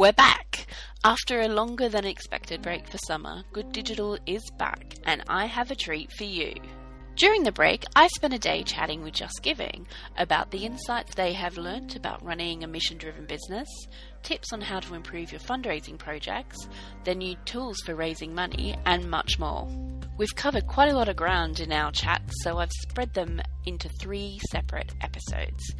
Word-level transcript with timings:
We're 0.00 0.12
back! 0.12 0.66
After 1.04 1.42
a 1.42 1.48
longer 1.48 1.90
than 1.90 2.06
expected 2.06 2.62
break 2.62 2.88
for 2.88 2.96
summer, 2.96 3.42
Good 3.52 3.70
Digital 3.70 4.16
is 4.24 4.40
back, 4.58 4.94
and 5.04 5.22
I 5.28 5.44
have 5.44 5.70
a 5.70 5.74
treat 5.74 6.10
for 6.16 6.24
you. 6.24 6.54
During 7.16 7.42
the 7.42 7.52
break, 7.52 7.84
I 7.94 8.08
spent 8.08 8.32
a 8.32 8.38
day 8.38 8.62
chatting 8.62 9.02
with 9.02 9.12
JustGiving 9.12 9.84
about 10.16 10.52
the 10.52 10.64
insights 10.64 11.14
they 11.14 11.34
have 11.34 11.58
learnt 11.58 11.96
about 11.96 12.24
running 12.24 12.64
a 12.64 12.66
mission 12.66 12.96
driven 12.96 13.26
business, 13.26 13.68
tips 14.22 14.54
on 14.54 14.62
how 14.62 14.80
to 14.80 14.94
improve 14.94 15.32
your 15.32 15.40
fundraising 15.42 15.98
projects, 15.98 16.66
their 17.04 17.14
new 17.14 17.36
tools 17.44 17.76
for 17.84 17.94
raising 17.94 18.34
money, 18.34 18.78
and 18.86 19.10
much 19.10 19.38
more. 19.38 19.68
We've 20.16 20.34
covered 20.34 20.66
quite 20.66 20.90
a 20.90 20.96
lot 20.96 21.10
of 21.10 21.16
ground 21.16 21.60
in 21.60 21.72
our 21.72 21.92
chat, 21.92 22.22
so 22.42 22.56
I've 22.56 22.72
spread 22.72 23.12
them 23.12 23.42
into 23.66 23.90
three 24.00 24.38
separate 24.50 24.94
episodes. 25.02 25.74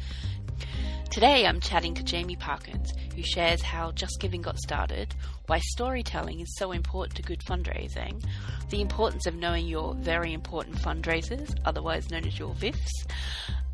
Today 1.11 1.45
I'm 1.45 1.59
chatting 1.59 1.93
to 1.95 2.03
Jamie 2.03 2.37
Parkins, 2.37 2.93
who 3.13 3.21
shares 3.21 3.61
how 3.61 3.91
JustGiving 3.91 4.41
got 4.41 4.57
started, 4.57 5.13
why 5.47 5.59
storytelling 5.59 6.39
is 6.39 6.55
so 6.55 6.71
important 6.71 7.17
to 7.17 7.21
good 7.21 7.41
fundraising, 7.41 8.23
the 8.69 8.79
importance 8.79 9.25
of 9.25 9.35
knowing 9.35 9.67
your 9.67 9.93
very 9.95 10.31
important 10.31 10.77
fundraisers, 10.77 11.53
otherwise 11.65 12.09
known 12.09 12.25
as 12.25 12.39
your 12.39 12.53
VIFs, 12.53 13.05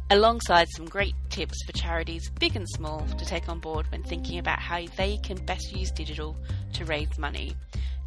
alongside 0.09 0.67
some 0.69 0.87
great 0.87 1.13
tips 1.29 1.61
for 1.63 1.73
charities, 1.73 2.31
big 2.39 2.55
and 2.55 2.67
small, 2.69 3.05
to 3.19 3.25
take 3.25 3.47
on 3.47 3.59
board 3.59 3.85
when 3.91 4.01
thinking 4.01 4.39
about 4.39 4.57
how 4.57 4.83
they 4.97 5.17
can 5.17 5.37
best 5.45 5.71
use 5.71 5.91
digital 5.91 6.35
to 6.73 6.85
raise 6.85 7.19
money. 7.19 7.55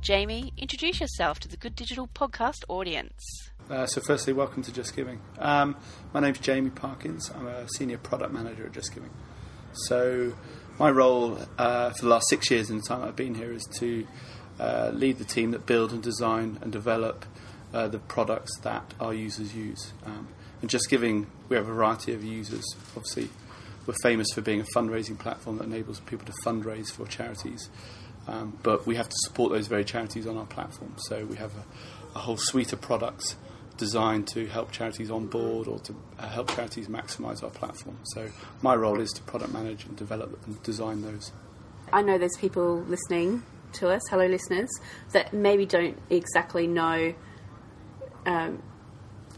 Jamie, 0.00 0.52
introduce 0.56 1.00
yourself 1.00 1.38
to 1.38 1.46
the 1.46 1.56
Good 1.56 1.76
Digital 1.76 2.08
podcast 2.08 2.64
audience. 2.68 3.49
Uh, 3.70 3.86
so, 3.86 4.00
firstly, 4.00 4.32
welcome 4.32 4.64
to 4.64 4.72
JustGiving. 4.72 5.18
Um, 5.38 5.76
my 6.12 6.18
name's 6.18 6.40
Jamie 6.40 6.70
Parkins. 6.70 7.30
I'm 7.30 7.46
a 7.46 7.68
senior 7.68 7.98
product 7.98 8.32
manager 8.32 8.66
at 8.66 8.72
JustGiving. 8.72 9.10
So, 9.72 10.32
my 10.76 10.90
role 10.90 11.38
uh, 11.56 11.90
for 11.90 12.02
the 12.02 12.08
last 12.08 12.28
six 12.28 12.50
years 12.50 12.68
in 12.68 12.78
the 12.78 12.82
time 12.82 13.04
I've 13.04 13.14
been 13.14 13.36
here 13.36 13.52
is 13.52 13.62
to 13.78 14.08
uh, 14.58 14.90
lead 14.92 15.18
the 15.18 15.24
team 15.24 15.52
that 15.52 15.66
build 15.66 15.92
and 15.92 16.02
design 16.02 16.58
and 16.62 16.72
develop 16.72 17.24
uh, 17.72 17.86
the 17.86 18.00
products 18.00 18.50
that 18.62 18.92
our 18.98 19.14
users 19.14 19.54
use. 19.54 19.92
Um, 20.04 20.26
and 20.62 20.68
JustGiving, 20.68 21.26
we 21.48 21.54
have 21.54 21.68
a 21.68 21.72
variety 21.72 22.12
of 22.12 22.24
users. 22.24 22.64
Obviously, 22.96 23.28
we're 23.86 23.94
famous 24.02 24.26
for 24.34 24.40
being 24.40 24.60
a 24.60 24.66
fundraising 24.74 25.16
platform 25.16 25.58
that 25.58 25.64
enables 25.64 26.00
people 26.00 26.26
to 26.26 26.32
fundraise 26.44 26.90
for 26.90 27.06
charities. 27.06 27.68
Um, 28.26 28.58
but 28.64 28.84
we 28.84 28.96
have 28.96 29.08
to 29.08 29.16
support 29.26 29.52
those 29.52 29.68
very 29.68 29.84
charities 29.84 30.26
on 30.26 30.36
our 30.36 30.46
platform. 30.46 30.96
So 31.06 31.24
we 31.24 31.36
have 31.36 31.52
a, 31.54 32.18
a 32.18 32.20
whole 32.20 32.36
suite 32.36 32.72
of 32.72 32.80
products 32.80 33.36
designed 33.80 34.28
to 34.28 34.46
help 34.46 34.70
charities 34.70 35.10
on 35.10 35.26
board 35.26 35.66
or 35.66 35.78
to 35.80 35.96
uh, 36.18 36.28
help 36.28 36.54
charities 36.54 36.86
maximise 36.86 37.42
our 37.42 37.50
platform. 37.50 37.98
So 38.04 38.28
my 38.62 38.76
role 38.76 39.00
is 39.00 39.10
to 39.12 39.22
product 39.22 39.52
manage 39.52 39.86
and 39.86 39.96
develop 39.96 40.38
and 40.46 40.62
design 40.62 41.00
those. 41.02 41.32
I 41.92 42.02
know 42.02 42.18
there's 42.18 42.36
people 42.38 42.82
listening 42.82 43.42
to 43.72 43.88
us, 43.88 44.02
hello 44.10 44.26
listeners, 44.26 44.68
that 45.12 45.32
maybe 45.32 45.64
don't 45.64 45.98
exactly 46.10 46.66
know 46.66 47.14
um, 48.26 48.62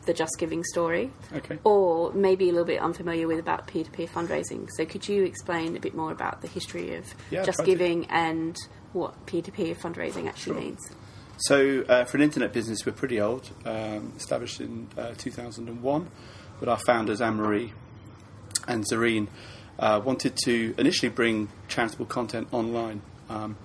the 0.07 0.13
JustGiving 0.13 0.65
story, 0.65 1.13
okay. 1.33 1.59
or 1.63 2.13
maybe 2.13 2.48
a 2.48 2.53
little 2.53 2.67
bit 2.67 2.81
unfamiliar 2.81 3.29
with 3.29 3.39
about 3.39 3.69
peer-to-peer 3.69 4.09
fundraising. 4.09 4.69
So 4.77 4.85
could 4.85 5.09
you 5.09 5.23
explain 5.23 5.77
a 5.77 5.81
bit 5.81 5.95
more 5.95 6.11
about 6.11 6.43
the 6.43 6.48
history 6.48 6.97
of 6.97 7.15
yeah, 7.31 7.45
JustGiving 7.45 8.09
to. 8.09 8.15
and 8.15 8.57
what 8.93 9.25
peer-to-peer 9.27 9.77
fundraising 9.77 10.27
actually 10.27 10.55
sure. 10.55 10.61
means? 10.61 10.91
So, 11.39 11.85
uh, 11.89 12.05
for 12.05 12.19
an 12.19 12.23
internet 12.23 12.53
business, 12.53 12.87
we're 12.87 12.93
pretty 12.93 13.21
old, 13.21 13.51
um, 13.65 14.13
established 14.17 14.61
in 14.61 14.89
uh, 14.97 15.15
2001, 15.17 16.11
but 16.61 16.69
our 16.69 16.79
founders, 16.79 17.21
Anne 17.21 17.37
Marie 17.37 17.73
and 18.69 18.85
Zarine, 18.85 19.29
uh, 19.79 20.01
wanted 20.05 20.37
to 20.45 20.75
initially 20.79 21.09
bring 21.09 21.49
charitable 21.69 22.07
content 22.07 22.49
online. 22.53 23.03
Um, 23.29 23.57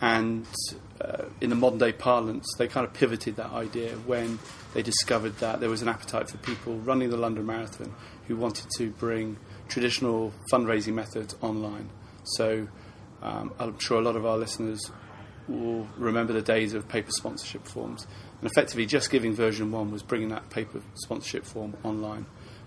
and 0.00 0.46
uh, 1.00 1.24
in 1.40 1.50
the 1.50 1.56
modern 1.56 1.78
day 1.78 1.92
parlance, 1.92 2.46
they 2.58 2.68
kind 2.68 2.86
of 2.86 2.92
pivoted 2.92 3.36
that 3.36 3.50
idea 3.52 3.92
when 4.06 4.38
they 4.74 4.82
discovered 4.82 5.38
that 5.38 5.60
there 5.60 5.70
was 5.70 5.82
an 5.82 5.88
appetite 5.88 6.28
for 6.28 6.36
people 6.38 6.76
running 6.76 7.10
the 7.10 7.16
London 7.16 7.46
Marathon 7.46 7.94
who 8.28 8.36
wanted 8.36 8.66
to 8.76 8.90
bring 8.90 9.38
traditional 9.68 10.32
fundraising 10.52 10.94
methods 10.94 11.34
online. 11.40 11.88
So, 12.24 12.68
um, 13.22 13.52
I'm 13.58 13.78
sure 13.78 13.98
a 13.98 14.04
lot 14.04 14.16
of 14.16 14.26
our 14.26 14.36
listeners 14.36 14.90
will 15.48 15.88
remember 15.96 16.32
the 16.32 16.42
days 16.42 16.74
of 16.74 16.88
paper 16.88 17.10
sponsorship 17.10 17.66
forms. 17.66 18.06
And 18.40 18.50
effectively, 18.50 18.86
JustGiving 18.86 19.34
version 19.34 19.70
1 19.70 19.90
was 19.90 20.02
bringing 20.02 20.28
that 20.28 20.50
paper 20.50 20.80
sponsorship 20.94 21.44
form 21.44 21.76
online, 21.82 22.26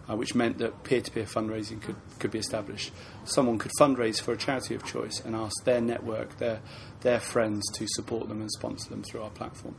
uh, 0.09 0.15
which 0.15 0.35
meant 0.35 0.59
that 0.59 0.83
peer 0.83 1.01
to 1.01 1.11
peer 1.11 1.25
fundraising 1.25 1.81
could, 1.81 1.95
could 2.19 2.31
be 2.31 2.39
established. 2.39 2.91
Someone 3.25 3.57
could 3.57 3.71
fundraise 3.79 4.21
for 4.21 4.33
a 4.33 4.37
charity 4.37 4.75
of 4.75 4.85
choice 4.85 5.19
and 5.19 5.35
ask 5.35 5.63
their 5.63 5.81
network, 5.81 6.37
their, 6.37 6.61
their 7.01 7.19
friends, 7.19 7.63
to 7.75 7.87
support 7.89 8.27
them 8.27 8.41
and 8.41 8.51
sponsor 8.51 8.89
them 8.89 9.03
through 9.03 9.23
our 9.23 9.31
platform. 9.31 9.75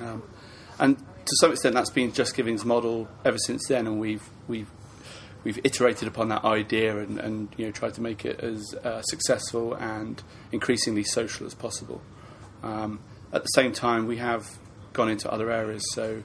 Um, 0.00 0.22
and 0.78 0.96
to 0.98 1.36
some 1.40 1.52
extent, 1.52 1.74
that's 1.74 1.90
been 1.90 2.12
JustGiving's 2.12 2.64
model 2.64 3.08
ever 3.24 3.38
since 3.38 3.66
then, 3.68 3.86
and 3.86 4.00
we've, 4.00 4.28
we've 4.46 4.70
we've 5.44 5.58
iterated 5.64 6.08
upon 6.08 6.28
that 6.28 6.44
idea 6.44 6.98
and, 6.98 7.18
and 7.18 7.48
you 7.56 7.66
know 7.66 7.72
tried 7.72 7.94
to 7.94 8.00
make 8.00 8.24
it 8.24 8.40
as 8.40 8.74
uh, 8.84 9.02
successful 9.02 9.74
and 9.74 10.22
increasingly 10.52 11.04
social 11.04 11.46
as 11.46 11.54
possible. 11.54 12.00
Um, 12.62 13.00
at 13.32 13.42
the 13.42 13.48
same 13.48 13.72
time, 13.72 14.06
we 14.06 14.16
have 14.16 14.58
gone 14.92 15.10
into 15.10 15.30
other 15.30 15.50
areas. 15.50 15.84
So 15.92 16.22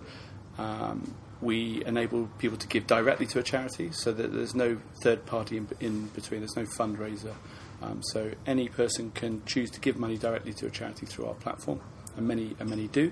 um, 0.58 1.16
we 1.42 1.84
enable 1.86 2.28
people 2.40 2.58
to 2.58 2.68
give 2.68 2.88
directly 2.88 3.26
to 3.28 3.40
a 3.40 3.44
charity, 3.44 3.92
so 3.92 4.12
that 4.12 4.34
there's 4.34 4.56
no 4.56 4.78
third 5.04 5.26
party 5.26 5.58
in, 5.58 5.68
in 5.80 6.08
between. 6.08 6.42
There's 6.42 6.56
no 6.56 6.64
fundraiser. 6.64 7.34
Um, 7.82 8.02
so 8.02 8.32
any 8.48 8.70
person 8.70 9.12
can 9.12 9.44
choose 9.46 9.70
to 9.72 9.80
give 9.80 9.98
money 9.98 10.18
directly 10.18 10.54
to 10.54 10.68
a 10.68 10.70
charity 10.70 11.06
through 11.06 11.26
our 11.26 11.34
platform, 11.34 11.82
and 12.16 12.28
many 12.28 12.56
and 12.60 12.70
many 12.70 12.88
do. 12.88 13.12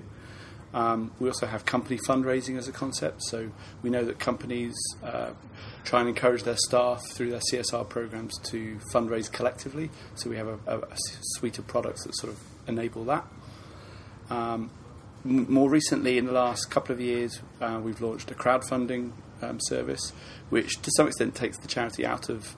Um, 0.74 1.12
we 1.20 1.28
also 1.28 1.46
have 1.46 1.66
company 1.66 1.98
fundraising 2.08 2.56
as 2.56 2.66
a 2.68 2.72
concept. 2.72 3.22
So 3.24 3.50
we 3.82 3.90
know 3.90 4.04
that 4.04 4.18
companies 4.18 4.74
uh, 5.02 5.32
try 5.84 6.00
and 6.00 6.08
encourage 6.08 6.44
their 6.44 6.56
staff 6.56 7.02
through 7.12 7.30
their 7.30 7.40
CSR 7.52 7.88
programs 7.88 8.38
to 8.50 8.78
fundraise 8.92 9.30
collectively. 9.30 9.90
So 10.14 10.30
we 10.30 10.36
have 10.36 10.48
a, 10.48 10.58
a, 10.66 10.78
a 10.78 10.96
suite 11.34 11.58
of 11.58 11.66
products 11.66 12.04
that 12.04 12.16
sort 12.16 12.32
of 12.32 12.40
enable 12.68 13.04
that. 13.04 13.26
Um, 14.30 14.70
m- 15.24 15.52
more 15.52 15.68
recently, 15.68 16.18
in 16.18 16.26
the 16.26 16.32
last 16.32 16.70
couple 16.70 16.94
of 16.94 17.00
years, 17.00 17.40
uh, 17.60 17.80
we've 17.82 18.00
launched 18.00 18.30
a 18.30 18.34
crowdfunding 18.34 19.12
um, 19.42 19.58
service, 19.60 20.12
which 20.50 20.80
to 20.82 20.90
some 20.96 21.08
extent 21.08 21.34
takes 21.34 21.58
the 21.58 21.68
charity 21.68 22.06
out 22.06 22.28
of 22.28 22.56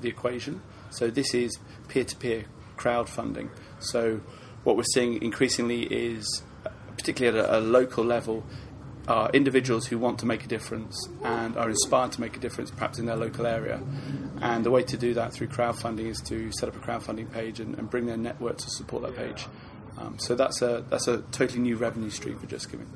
the 0.00 0.08
equation. 0.08 0.62
So 0.90 1.10
this 1.10 1.34
is 1.34 1.58
peer-to-peer 1.88 2.44
crowdfunding. 2.76 3.50
So 3.80 4.20
what 4.64 4.76
we're 4.76 4.84
seeing 4.94 5.22
increasingly 5.22 5.82
is 5.82 6.42
particularly 6.96 7.38
at 7.38 7.44
a, 7.44 7.58
a 7.58 7.60
local 7.60 8.04
level, 8.04 8.44
are 9.10 9.28
individuals 9.32 9.86
who 9.88 9.98
want 9.98 10.20
to 10.20 10.26
make 10.26 10.44
a 10.44 10.46
difference 10.46 11.08
and 11.24 11.56
are 11.56 11.68
inspired 11.68 12.12
to 12.12 12.20
make 12.20 12.36
a 12.36 12.40
difference, 12.40 12.70
perhaps 12.70 12.98
in 13.00 13.06
their 13.06 13.16
local 13.16 13.44
area. 13.44 13.80
And 14.40 14.64
the 14.64 14.70
way 14.70 14.84
to 14.84 14.96
do 14.96 15.14
that 15.14 15.32
through 15.32 15.48
crowdfunding 15.48 16.06
is 16.06 16.20
to 16.22 16.52
set 16.52 16.68
up 16.68 16.76
a 16.76 16.78
crowdfunding 16.78 17.32
page 17.32 17.58
and, 17.58 17.76
and 17.76 17.90
bring 17.90 18.06
their 18.06 18.16
network 18.16 18.58
to 18.58 18.70
support 18.70 19.02
that 19.02 19.16
page. 19.16 19.46
Um, 19.98 20.16
so 20.18 20.34
that's 20.36 20.62
a 20.62 20.84
that's 20.88 21.08
a 21.08 21.18
totally 21.32 21.58
new 21.58 21.76
revenue 21.76 22.10
stream 22.10 22.38
for 22.38 22.46
JustGiving. 22.46 22.86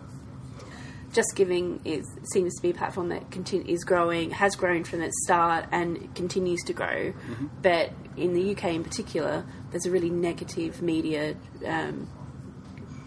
Just 1.12 1.36
Giving 1.36 1.80
is 1.84 2.04
seems 2.32 2.54
to 2.56 2.62
be 2.62 2.70
a 2.70 2.74
platform 2.74 3.08
that 3.10 3.30
continue, 3.30 3.72
is 3.72 3.84
growing, 3.84 4.30
has 4.30 4.56
grown 4.56 4.84
from 4.84 5.02
its 5.02 5.14
start, 5.24 5.66
and 5.70 6.14
continues 6.14 6.62
to 6.64 6.72
grow. 6.72 7.12
Mm-hmm. 7.12 7.46
But 7.60 7.90
in 8.16 8.32
the 8.34 8.52
UK, 8.52 8.64
in 8.66 8.84
particular, 8.84 9.44
there's 9.70 9.86
a 9.86 9.90
really 9.90 10.10
negative 10.10 10.80
media 10.80 11.36
um, 11.66 12.08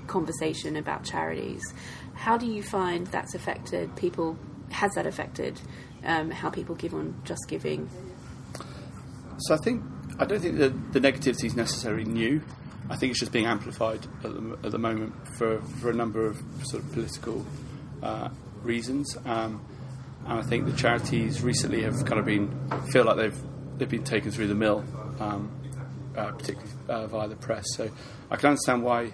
conversation 0.07 0.75
about 0.75 1.03
charities. 1.03 1.61
How 2.17 2.35
do 2.35 2.47
you 2.47 2.63
find 2.63 3.07
that's 3.07 3.35
affected 3.35 3.95
people? 3.95 4.37
Has 4.71 4.91
that 4.95 5.05
affected 5.05 5.61
um, 6.03 6.31
how 6.31 6.49
people 6.49 6.75
give 6.75 6.93
on 6.93 7.13
JustGiving? 7.23 7.87
So 9.37 9.53
I 9.53 9.57
think 9.57 9.83
I 10.19 10.25
don't 10.25 10.39
think 10.39 10.57
the, 10.57 10.69
the 10.91 10.99
negativity 10.99 11.45
is 11.45 11.55
necessarily 11.55 12.05
new. 12.05 12.41
I 12.89 12.95
think 12.95 13.11
it's 13.11 13.19
just 13.19 13.31
being 13.31 13.45
amplified 13.45 14.05
at 14.23 14.33
the, 14.33 14.57
at 14.63 14.71
the 14.71 14.79
moment 14.79 15.13
for, 15.37 15.61
for 15.79 15.89
a 15.89 15.93
number 15.93 16.25
of 16.25 16.41
sort 16.63 16.83
of 16.83 16.91
political 16.91 17.45
uh, 18.01 18.29
reasons. 18.63 19.15
Um, 19.25 19.63
and 20.25 20.39
I 20.39 20.41
think 20.41 20.65
the 20.65 20.73
charities 20.73 21.43
recently 21.43 21.83
have 21.83 22.03
kind 22.05 22.19
of 22.19 22.25
been 22.25 22.49
feel 22.91 23.05
like 23.05 23.17
they've 23.17 23.39
they've 23.77 23.89
been 23.89 24.03
taken 24.03 24.31
through 24.31 24.47
the 24.47 24.55
mill, 24.55 24.83
um, 25.19 25.51
uh, 26.15 26.31
particularly 26.31 26.71
uh, 26.89 27.07
via 27.07 27.27
the 27.27 27.35
press. 27.35 27.63
So 27.75 27.89
I 28.31 28.35
can 28.37 28.49
understand 28.49 28.83
why 28.83 29.11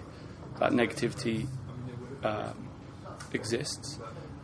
that 0.58 0.72
negativity 0.72 1.46
um, 2.24 2.63
exists. 3.34 3.98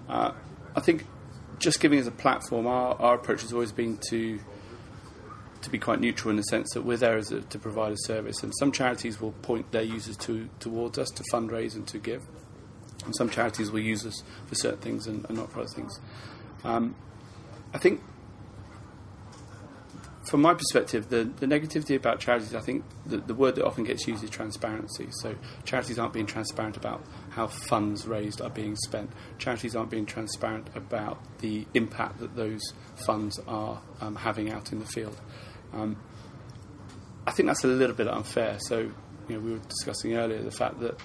Uh, 0.09 0.33
I 0.75 0.81
think 0.81 1.07
JustGiving 1.59 1.99
as 1.99 2.07
a 2.07 2.13
platform, 2.13 2.67
our, 2.67 2.95
our 3.01 3.15
approach 3.15 3.43
has 3.43 3.53
always 3.53 3.73
been 3.73 3.99
to 4.09 4.41
to 5.63 5.71
be 5.71 5.79
quite 5.79 6.01
neutral 6.01 6.31
in 6.31 6.37
the 6.37 6.43
sense 6.45 6.71
that 6.73 6.83
we're 6.83 6.97
there 6.97 7.19
as 7.19 7.31
a, 7.31 7.43
to 7.43 7.59
provide 7.59 7.93
a 7.93 7.97
service. 7.99 8.43
And 8.43 8.51
some 8.59 8.73
charities 8.73 9.21
will 9.21 9.33
point 9.33 9.71
their 9.73 9.83
users 9.83 10.17
to 10.19 10.49
towards 10.59 10.99
us 10.99 11.11
to 11.11 11.23
fundraise 11.31 11.75
and 11.75 11.87
to 11.89 11.99
give, 11.99 12.23
and 13.05 13.15
some 13.15 13.29
charities 13.29 13.71
will 13.71 13.81
use 13.81 14.07
us 14.07 14.23
for 14.47 14.55
certain 14.55 14.81
things 14.81 15.07
and, 15.07 15.27
and 15.27 15.37
not 15.37 15.53
for 15.53 15.61
other 15.61 15.69
things. 15.69 16.01
Um, 16.65 16.95
I 17.75 17.79
think 17.79 18.01
from 20.31 20.43
my 20.43 20.55
perspective, 20.55 21.09
the, 21.09 21.25
the 21.25 21.47
negativity 21.47 21.97
about 21.97 22.21
charities, 22.21 22.55
I 22.55 22.61
think 22.61 22.85
the, 23.05 23.17
the 23.17 23.35
word 23.35 23.57
that 23.57 23.67
often 23.67 23.83
gets 23.83 24.07
used 24.07 24.23
is 24.23 24.31
transparency. 24.31 25.09
So 25.23 25.35
charities 25.65 25.99
aren't 25.99 26.13
being 26.13 26.27
transparent 26.27 26.77
about 26.77 27.05
how 27.31 27.49
funds 27.49 28.07
raised 28.07 28.41
are 28.41 28.49
being 28.49 28.77
spent. 28.77 29.11
Charities 29.39 29.75
aren't 29.75 29.91
being 29.91 30.07
transparent 30.07 30.69
about 30.77 31.19
the 31.41 31.67
impact 31.75 32.21
that 32.21 32.37
those 32.37 32.61
funds 33.07 33.41
are 33.49 33.83
um, 34.01 34.15
having 34.15 34.53
out 34.53 34.71
in 34.71 34.79
the 34.79 34.87
field. 34.87 35.21
Um, 35.73 35.97
I 37.27 37.33
think 37.33 37.49
that's 37.49 37.65
a 37.65 37.67
little 37.67 37.97
bit 37.97 38.07
unfair. 38.07 38.57
So, 38.61 38.79
you 39.29 39.35
know, 39.35 39.41
we 39.41 39.51
were 39.55 39.59
discussing 39.69 40.15
earlier 40.15 40.41
the 40.45 40.53
fact 40.53 40.79
that 40.79 40.97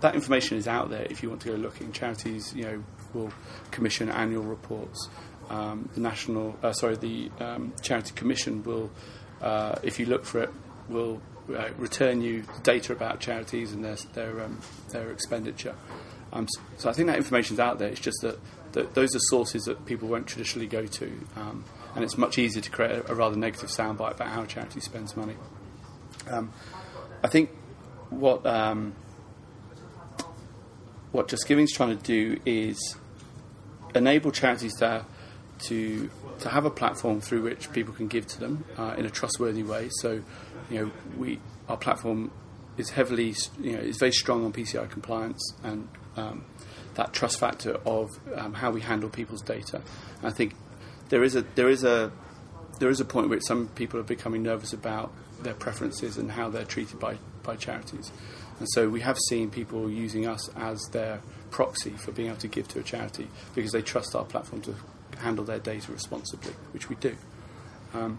that 0.00 0.14
information 0.14 0.58
is 0.58 0.68
out 0.68 0.90
there 0.90 1.06
if 1.08 1.22
you 1.22 1.30
want 1.30 1.40
to 1.40 1.48
go 1.48 1.54
looking. 1.54 1.92
Charities, 1.92 2.52
you 2.54 2.64
know, 2.64 2.84
will 3.14 3.32
commission 3.70 4.10
annual 4.10 4.42
reports. 4.42 5.08
Um, 5.48 5.88
the 5.94 6.00
national, 6.00 6.56
uh, 6.62 6.72
sorry, 6.72 6.96
the 6.96 7.30
um, 7.38 7.72
charity 7.80 8.12
commission 8.14 8.62
will, 8.64 8.90
uh, 9.40 9.76
if 9.82 10.00
you 10.00 10.06
look 10.06 10.24
for 10.24 10.42
it, 10.42 10.50
will 10.88 11.20
uh, 11.54 11.68
return 11.78 12.20
you 12.20 12.44
data 12.62 12.92
about 12.92 13.20
charities 13.20 13.72
and 13.72 13.84
their 13.84 13.96
their, 14.14 14.42
um, 14.42 14.60
their 14.90 15.10
expenditure. 15.10 15.74
Um, 16.32 16.48
so 16.76 16.90
I 16.90 16.92
think 16.92 17.06
that 17.06 17.16
information 17.16 17.54
is 17.54 17.60
out 17.60 17.78
there. 17.78 17.88
It's 17.88 18.00
just 18.00 18.18
that, 18.22 18.38
that, 18.72 18.94
those 18.94 19.14
are 19.14 19.20
sources 19.20 19.64
that 19.64 19.86
people 19.86 20.08
won't 20.08 20.26
traditionally 20.26 20.66
go 20.66 20.86
to, 20.86 21.12
um, 21.36 21.64
and 21.94 22.02
it's 22.02 22.18
much 22.18 22.38
easier 22.38 22.62
to 22.62 22.70
create 22.70 22.90
a, 22.90 23.12
a, 23.12 23.14
rather 23.14 23.36
negative 23.36 23.70
soundbite 23.70 24.12
about 24.14 24.28
how 24.28 24.42
a 24.42 24.46
charity 24.46 24.80
spends 24.80 25.16
money. 25.16 25.36
Um, 26.28 26.52
I 27.22 27.28
think 27.28 27.50
what 28.10 28.44
what 31.16 31.28
Just 31.28 31.50
is 31.50 31.72
trying 31.72 31.96
to 31.96 32.02
do 32.04 32.38
is 32.44 32.96
enable 33.94 34.30
charities 34.30 34.74
to 34.76 35.06
to 35.60 36.10
to 36.40 36.48
have 36.48 36.64
a 36.64 36.70
platform 36.70 37.20
through 37.20 37.42
which 37.42 37.72
people 37.72 37.94
can 37.94 38.08
give 38.08 38.26
to 38.26 38.40
them 38.40 38.64
uh, 38.76 38.94
in 38.98 39.06
a 39.06 39.10
trustworthy 39.10 39.62
way. 39.62 39.88
So, 40.00 40.22
you 40.70 40.80
know, 40.80 40.90
we 41.16 41.40
our 41.68 41.76
platform 41.76 42.30
is 42.76 42.90
heavily, 42.90 43.34
you 43.60 43.72
know, 43.72 43.78
is 43.78 43.96
very 43.96 44.12
strong 44.12 44.44
on 44.44 44.52
PCI 44.52 44.90
compliance 44.90 45.54
and 45.62 45.88
um, 46.16 46.44
that 46.94 47.12
trust 47.12 47.38
factor 47.40 47.72
of 47.86 48.10
um, 48.34 48.54
how 48.54 48.70
we 48.70 48.80
handle 48.80 49.08
people's 49.08 49.42
data. 49.42 49.82
And 50.18 50.26
I 50.26 50.30
think 50.30 50.54
there 51.08 51.24
is 51.24 51.36
a 51.36 51.42
there 51.54 51.68
is 51.68 51.84
a 51.84 52.12
there 52.78 52.90
is 52.90 53.00
a 53.00 53.04
point 53.04 53.28
where 53.28 53.40
some 53.40 53.68
people 53.68 53.98
are 53.98 54.04
becoming 54.04 54.42
nervous 54.42 54.72
about 54.72 55.12
their 55.42 55.54
preferences 55.54 56.16
and 56.16 56.30
how 56.30 56.48
they're 56.48 56.64
treated 56.64 56.98
by, 56.98 57.16
by 57.42 57.56
charities. 57.56 58.10
And 58.58 58.68
so 58.72 58.88
we 58.88 59.00
have 59.00 59.18
seen 59.28 59.50
people 59.50 59.90
using 59.90 60.26
us 60.26 60.48
as 60.56 60.80
their 60.92 61.20
proxy 61.50 61.90
for 61.90 62.12
being 62.12 62.28
able 62.28 62.38
to 62.38 62.48
give 62.48 62.68
to 62.68 62.80
a 62.80 62.82
charity 62.82 63.28
because 63.54 63.72
they 63.72 63.82
trust 63.82 64.14
our 64.14 64.24
platform 64.24 64.62
to 64.62 64.74
handle 65.18 65.44
their 65.44 65.58
data 65.58 65.90
responsibly, 65.92 66.52
which 66.72 66.88
we 66.88 66.96
do. 66.96 67.16
Um, 67.94 68.18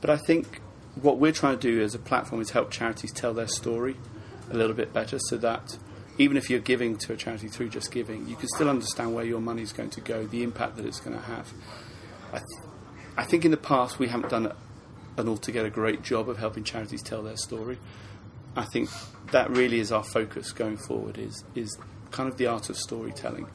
but 0.00 0.10
I 0.10 0.16
think 0.16 0.60
what 1.00 1.18
we're 1.18 1.32
trying 1.32 1.58
to 1.58 1.60
do 1.60 1.82
as 1.82 1.94
a 1.94 1.98
platform 1.98 2.40
is 2.40 2.50
help 2.50 2.70
charities 2.70 3.12
tell 3.12 3.34
their 3.34 3.48
story 3.48 3.96
a 4.50 4.56
little 4.56 4.74
bit 4.74 4.92
better 4.92 5.18
so 5.18 5.36
that 5.38 5.76
even 6.18 6.36
if 6.36 6.50
you're 6.50 6.58
giving 6.60 6.96
to 6.96 7.12
a 7.12 7.16
charity 7.16 7.48
through 7.48 7.70
JustGiving, 7.70 8.28
you 8.28 8.34
can 8.34 8.48
still 8.48 8.68
understand 8.68 9.14
where 9.14 9.24
your 9.24 9.40
money 9.40 9.62
is 9.62 9.72
going 9.72 9.90
to 9.90 10.00
go, 10.00 10.26
the 10.26 10.42
impact 10.42 10.76
that 10.76 10.84
it's 10.84 11.00
going 11.00 11.16
to 11.16 11.22
have. 11.22 11.52
I, 12.32 12.38
th- 12.38 12.70
I 13.16 13.24
think 13.24 13.44
in 13.44 13.50
the 13.50 13.56
past 13.56 13.98
we 13.98 14.08
haven't 14.08 14.30
done 14.30 14.52
an 15.16 15.28
altogether 15.28 15.70
great 15.70 16.02
job 16.02 16.28
of 16.28 16.38
helping 16.38 16.64
charities 16.64 17.02
tell 17.02 17.22
their 17.22 17.36
story. 17.36 17.78
I 18.56 18.64
think 18.64 18.90
that 19.30 19.50
really 19.50 19.78
is 19.78 19.92
our 19.92 20.02
focus 20.02 20.52
going 20.52 20.76
forward. 20.76 21.18
Is 21.18 21.44
is 21.54 21.78
kind 22.10 22.28
of 22.28 22.36
the 22.38 22.46
art 22.46 22.68
of 22.70 22.76
storytelling. 22.76 23.46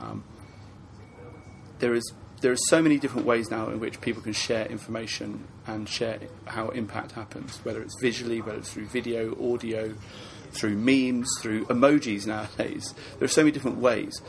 Um, 0.00 0.24
there 1.78 1.94
is 1.94 2.12
there 2.40 2.52
are 2.52 2.64
so 2.68 2.80
many 2.80 2.98
different 2.98 3.26
ways 3.26 3.50
now 3.50 3.68
in 3.68 3.80
which 3.80 4.00
people 4.00 4.22
can 4.22 4.32
share 4.32 4.64
information 4.66 5.44
and 5.66 5.88
share 5.88 6.20
how 6.44 6.68
impact 6.68 7.12
happens, 7.12 7.58
whether 7.64 7.82
it's 7.82 8.00
visually, 8.00 8.40
whether 8.40 8.58
it's 8.58 8.72
through 8.72 8.86
video, 8.86 9.52
audio, 9.52 9.92
through 10.52 10.76
memes, 10.76 11.28
through 11.40 11.66
emojis 11.66 12.26
nowadays. 12.26 12.94
There 13.18 13.24
are 13.24 13.28
so 13.28 13.42
many 13.42 13.50
different 13.50 13.78
ways, 13.78 14.22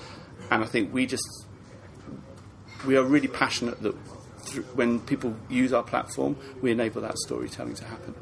and 0.50 0.63
I 0.63 0.68
think 0.68 0.94
we 0.94 1.06
just 1.06 1.28
we 2.86 2.98
are 2.98 3.04
really 3.04 3.28
passionate 3.28 3.81
that 3.84 3.95
when 4.74 5.00
people 5.02 5.36
use 5.50 5.74
our 5.74 5.84
platform, 5.84 6.36
we 6.62 6.72
enable 6.72 7.02
that 7.02 7.18
storytelling 7.19 7.75
to 7.75 7.86
happen. 7.86 8.16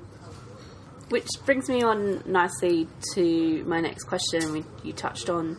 Which 1.09 1.27
brings 1.45 1.69
me 1.69 1.83
on 1.83 2.21
nicely 2.25 2.87
to 3.13 3.63
my 3.63 3.79
next 3.79 4.03
question. 4.03 4.65
You 4.83 4.93
touched 4.93 5.29
on 5.29 5.57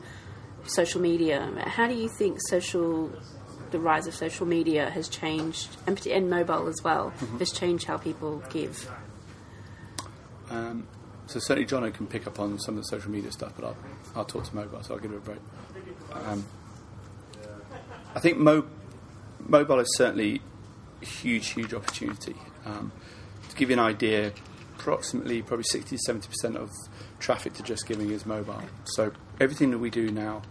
social 0.64 1.00
media. 1.00 1.50
How 1.66 1.86
do 1.86 1.94
you 1.94 2.08
think 2.08 2.38
social, 2.48 3.10
the 3.70 3.78
rise 3.78 4.06
of 4.06 4.14
social 4.14 4.46
media 4.46 4.90
has 4.90 5.08
changed, 5.08 5.76
and, 5.86 6.04
and 6.06 6.30
mobile 6.30 6.68
as 6.68 6.82
well, 6.82 7.10
mm-hmm. 7.10 7.38
has 7.38 7.50
changed 7.50 7.86
how 7.86 7.98
people 7.98 8.42
give? 8.50 8.90
Um, 10.50 10.86
so 11.26 11.38
certainly 11.38 11.66
Jono 11.66 11.92
can 11.92 12.06
pick 12.06 12.26
up 12.26 12.40
on 12.40 12.58
some 12.58 12.76
of 12.76 12.82
the 12.82 12.88
social 12.88 13.10
media 13.10 13.30
stuff, 13.30 13.52
but 13.56 13.66
I'll, 13.66 13.76
I'll 14.16 14.24
talk 14.24 14.44
to 14.44 14.56
mobile, 14.56 14.82
so 14.82 14.94
I'll 14.94 15.00
give 15.00 15.12
it 15.12 15.16
a 15.16 15.20
break. 15.20 15.40
Um, 16.12 16.44
I 18.14 18.20
think 18.20 18.38
mo- 18.38 18.66
mobile 19.46 19.80
is 19.80 19.94
certainly 19.96 20.40
a 21.02 21.04
huge, 21.04 21.48
huge 21.48 21.74
opportunity. 21.74 22.34
Um, 22.64 22.92
to 23.50 23.56
give 23.56 23.70
you 23.70 23.74
an 23.74 23.80
idea, 23.80 24.32
approximately 24.78 25.42
probably 25.42 25.64
60 25.64 25.96
to 25.96 26.12
70% 26.12 26.56
of 26.56 26.70
traffic 27.18 27.52
to 27.54 27.62
JustGiving 27.62 28.10
is 28.10 28.24
mobile. 28.24 28.62
So 28.84 29.12
everything 29.40 29.70
that 29.72 29.78
we 29.78 29.90
do 29.90 30.10
now 30.10 30.42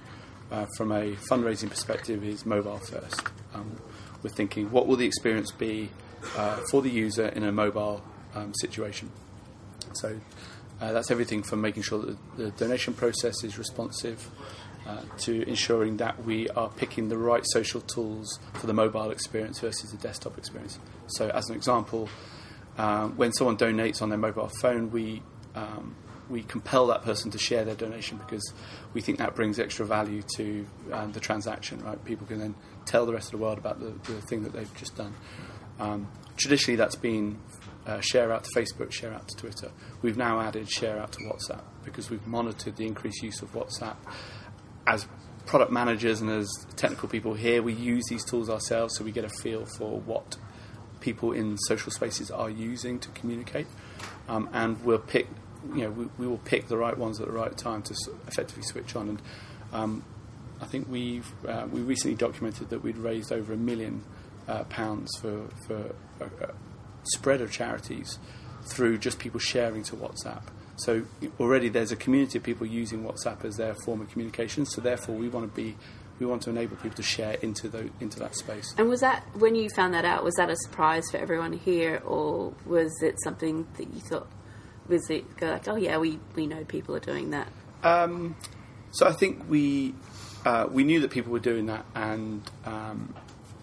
uh, 0.51 0.65
from 0.75 0.91
a 0.91 1.13
fundraising 1.29 1.69
perspective 1.69 2.23
is 2.23 2.45
mobile 2.45 2.77
first. 2.77 3.21
Um, 3.53 3.79
we're 4.23 4.29
thinking, 4.29 4.71
what 4.71 4.87
will 4.87 4.95
the 4.95 5.05
experience 5.05 5.51
be 5.51 5.89
uh, 6.35 6.57
for 6.71 6.81
the 6.81 6.89
user 6.89 7.27
in 7.27 7.43
a 7.43 7.51
mobile 7.51 8.01
um, 8.33 8.53
situation? 8.55 9.11
So 9.93 10.19
uh, 10.81 10.91
that's 10.91 11.11
everything 11.11 11.43
from 11.43 11.61
making 11.61 11.83
sure 11.83 11.99
that 11.99 12.17
the 12.37 12.51
donation 12.51 12.93
process 12.93 13.43
is 13.43 13.57
responsive 13.57 14.29
uh, 14.87 15.01
to 15.19 15.47
ensuring 15.49 15.97
that 15.97 16.23
we 16.23 16.49
are 16.49 16.69
picking 16.69 17.09
the 17.09 17.17
right 17.17 17.43
social 17.47 17.81
tools 17.81 18.39
for 18.53 18.67
the 18.67 18.73
mobile 18.73 19.11
experience 19.11 19.59
versus 19.59 19.91
the 19.91 19.97
desktop 19.97 20.37
experience. 20.37 20.79
So, 21.07 21.29
as 21.29 21.49
an 21.49 21.55
example, 21.55 22.09
um, 22.77 23.17
when 23.17 23.33
someone 23.33 23.57
donates 23.57 24.01
on 24.01 24.09
their 24.09 24.17
mobile 24.17 24.49
phone, 24.61 24.91
we 24.91 25.23
um, 25.55 25.95
we 26.29 26.43
compel 26.43 26.87
that 26.87 27.03
person 27.03 27.31
to 27.31 27.37
share 27.37 27.63
their 27.65 27.75
donation 27.75 28.17
because 28.17 28.53
we 28.93 29.01
think 29.01 29.17
that 29.19 29.35
brings 29.35 29.59
extra 29.59 29.85
value 29.85 30.21
to 30.35 30.67
um, 30.91 31.11
the 31.11 31.19
transaction. 31.19 31.79
Right, 31.83 32.03
people 32.05 32.27
can 32.27 32.39
then 32.39 32.55
tell 32.85 33.05
the 33.05 33.13
rest 33.13 33.27
of 33.27 33.31
the 33.39 33.43
world 33.43 33.57
about 33.57 33.79
the, 33.79 33.93
the 34.11 34.21
thing 34.21 34.43
that 34.43 34.53
they've 34.53 34.73
just 34.75 34.95
done. 34.95 35.13
Um, 35.79 36.11
traditionally, 36.35 36.75
that's 36.75 36.95
been 36.95 37.39
uh, 37.85 38.01
share 38.01 38.31
out 38.31 38.43
to 38.43 38.49
Facebook, 38.59 38.91
share 38.91 39.13
out 39.13 39.27
to 39.27 39.35
Twitter. 39.37 39.71
We've 40.01 40.17
now 40.17 40.39
added 40.39 40.69
share 40.69 40.99
out 40.99 41.13
to 41.13 41.19
WhatsApp 41.19 41.63
because 41.83 42.09
we've 42.09 42.25
monitored 42.27 42.75
the 42.75 42.85
increased 42.85 43.21
use 43.23 43.41
of 43.41 43.53
WhatsApp. 43.53 43.95
As 44.85 45.07
product 45.45 45.71
managers 45.71 46.21
and 46.21 46.29
as 46.29 46.49
technical 46.75 47.07
people 47.07 47.33
here, 47.33 47.63
we 47.63 47.73
use 47.73 48.03
these 48.09 48.25
tools 48.25 48.49
ourselves 48.49 48.97
so 48.97 49.03
we 49.03 49.11
get 49.11 49.23
a 49.23 49.29
feel 49.29 49.65
for 49.65 49.99
what 50.01 50.37
people 50.99 51.31
in 51.31 51.57
social 51.57 51.91
spaces 51.91 52.29
are 52.29 52.49
using 52.49 52.99
to 52.99 53.09
communicate, 53.09 53.67
um, 54.27 54.49
and 54.53 54.83
we'll 54.83 54.99
pick. 54.99 55.27
You 55.73 55.83
know, 55.83 55.89
we, 55.91 56.05
we, 56.17 56.27
will 56.27 56.37
pick 56.39 56.67
the 56.67 56.77
right 56.77 56.97
ones 56.97 57.19
at 57.19 57.27
the 57.27 57.33
right 57.33 57.55
time 57.57 57.81
to 57.83 57.95
effectively 58.27 58.63
switch 58.63 58.95
on. 58.95 59.09
And 59.09 59.21
um, 59.73 60.05
I 60.61 60.65
think 60.65 60.87
we've 60.89 61.29
uh, 61.47 61.67
we 61.71 61.81
recently 61.81 62.15
documented 62.15 62.69
that 62.69 62.83
we'd 62.83 62.97
raised 62.97 63.31
over 63.31 63.53
a 63.53 63.57
million 63.57 64.03
uh, 64.47 64.63
pounds 64.65 65.09
for 65.19 65.47
for 65.67 65.95
a, 66.19 66.25
a, 66.45 66.53
spread 67.03 67.39
of 67.39 67.51
charities 67.51 68.19
through 68.63 68.97
just 68.97 69.17
people 69.17 69.39
sharing 69.39 69.81
to 69.81 69.95
WhatsApp. 69.95 70.43
So 70.75 71.03
already 71.39 71.69
there's 71.69 71.91
a 71.91 71.95
community 71.95 72.37
of 72.37 72.43
people 72.43 72.67
using 72.67 73.03
WhatsApp 73.03 73.45
as 73.45 73.55
their 73.55 73.73
form 73.85 74.01
of 74.01 74.09
communication. 74.09 74.65
So 74.65 74.81
therefore, 74.81 75.15
we 75.15 75.29
want 75.29 75.49
to 75.49 75.55
be 75.55 75.75
we 76.19 76.25
want 76.25 76.41
to 76.43 76.49
enable 76.49 76.75
people 76.77 76.95
to 76.95 77.03
share 77.03 77.33
into 77.41 77.69
the, 77.69 77.89
into 77.99 78.19
that 78.19 78.35
space. 78.35 78.73
And 78.77 78.89
was 78.89 79.01
that 79.01 79.23
when 79.35 79.55
you 79.55 79.69
found 79.69 79.93
that 79.93 80.05
out? 80.05 80.23
Was 80.23 80.35
that 80.35 80.49
a 80.49 80.55
surprise 80.55 81.03
for 81.11 81.17
everyone 81.17 81.53
here, 81.53 82.01
or 82.05 82.53
was 82.65 82.91
it 83.01 83.15
something 83.23 83.67
that 83.77 83.93
you 83.93 84.01
thought 84.01 84.27
was 84.87 85.09
it 85.09 85.37
go 85.37 85.47
like, 85.47 85.67
oh 85.67 85.75
yeah, 85.75 85.97
we, 85.97 86.19
we 86.35 86.47
know 86.47 86.63
people 86.65 86.95
are 86.95 86.99
doing 86.99 87.31
that? 87.31 87.47
Um, 87.83 88.35
so 88.91 89.07
I 89.07 89.13
think 89.13 89.49
we 89.49 89.93
uh, 90.45 90.67
we 90.69 90.83
knew 90.83 90.99
that 91.01 91.11
people 91.11 91.31
were 91.31 91.39
doing 91.39 91.65
that, 91.67 91.85
and 91.93 92.49
um, 92.65 93.13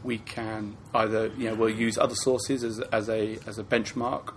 we 0.03 0.19
can 0.19 0.77
either 0.95 1.29
you 1.39 1.49
know 1.49 1.55
we'll 1.55 1.71
use 1.71 1.99
other 1.99 2.15
sources 2.15 2.63
as, 2.63 2.81
as 2.81 3.09
a 3.09 3.39
as 3.47 3.59
a 3.59 3.65
benchmark. 3.65 4.35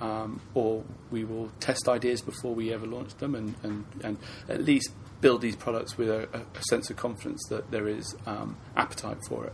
Um, 0.00 0.40
or 0.54 0.82
we 1.10 1.24
will 1.24 1.50
test 1.60 1.86
ideas 1.86 2.22
before 2.22 2.54
we 2.54 2.72
ever 2.72 2.86
launch 2.86 3.14
them 3.16 3.34
and, 3.34 3.54
and, 3.62 3.84
and 4.02 4.16
at 4.48 4.64
least 4.64 4.88
build 5.20 5.42
these 5.42 5.56
products 5.56 5.98
with 5.98 6.08
a, 6.08 6.26
a 6.32 6.62
sense 6.70 6.88
of 6.88 6.96
confidence 6.96 7.42
that 7.50 7.70
there 7.70 7.86
is 7.86 8.16
um, 8.24 8.56
appetite 8.76 9.18
for 9.28 9.44
it. 9.44 9.52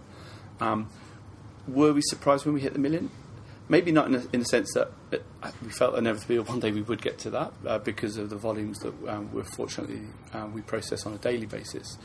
Um, 0.60 0.88
were 1.66 1.92
we 1.92 2.00
surprised 2.02 2.44
when 2.44 2.54
we 2.54 2.60
hit 2.60 2.74
the 2.74 2.78
million? 2.78 3.10
Maybe 3.68 3.90
not 3.90 4.06
in, 4.06 4.14
a, 4.14 4.22
in 4.32 4.40
the 4.40 4.46
sense 4.46 4.72
that 4.74 4.92
it, 5.10 5.24
we 5.62 5.70
felt 5.70 5.98
inevitably 5.98 6.38
one 6.38 6.60
day 6.60 6.70
we 6.70 6.82
would 6.82 7.02
get 7.02 7.18
to 7.20 7.30
that 7.30 7.52
uh, 7.66 7.78
because 7.78 8.16
of 8.16 8.30
the 8.30 8.36
volumes 8.36 8.78
that 8.78 8.94
um, 9.08 9.32
we're 9.32 9.42
fortunately 9.42 10.02
um, 10.32 10.52
we 10.54 10.62
process 10.62 11.04
on 11.04 11.14
a 11.14 11.18
daily 11.18 11.46
basis. 11.46 11.98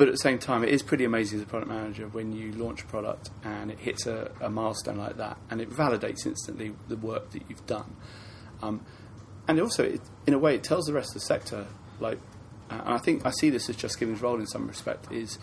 but 0.00 0.08
at 0.08 0.14
the 0.14 0.18
same 0.18 0.38
time, 0.38 0.64
it 0.64 0.70
is 0.70 0.82
pretty 0.82 1.04
amazing 1.04 1.38
as 1.38 1.42
a 1.42 1.46
product 1.46 1.70
manager 1.70 2.08
when 2.08 2.32
you 2.32 2.52
launch 2.52 2.82
a 2.82 2.86
product 2.86 3.28
and 3.44 3.70
it 3.70 3.78
hits 3.78 4.06
a, 4.06 4.30
a 4.40 4.48
milestone 4.48 4.96
like 4.96 5.18
that, 5.18 5.36
and 5.50 5.60
it 5.60 5.68
validates 5.68 6.24
instantly 6.24 6.72
the 6.88 6.96
work 6.96 7.30
that 7.32 7.42
you've 7.50 7.66
done. 7.66 7.96
Um, 8.62 8.82
and 9.46 9.60
also, 9.60 9.84
it, 9.84 10.00
in 10.26 10.32
a 10.32 10.38
way, 10.38 10.54
it 10.54 10.64
tells 10.64 10.86
the 10.86 10.94
rest 10.94 11.10
of 11.10 11.14
the 11.14 11.26
sector, 11.26 11.66
like, 11.98 12.18
uh, 12.70 12.80
and 12.82 12.94
I 12.94 12.98
think 12.98 13.26
I 13.26 13.30
see 13.30 13.50
this 13.50 13.68
as 13.68 13.76
JustGiving's 13.76 14.22
role 14.22 14.36
in 14.40 14.46
some 14.46 14.66
respect 14.66 15.12
is 15.12 15.38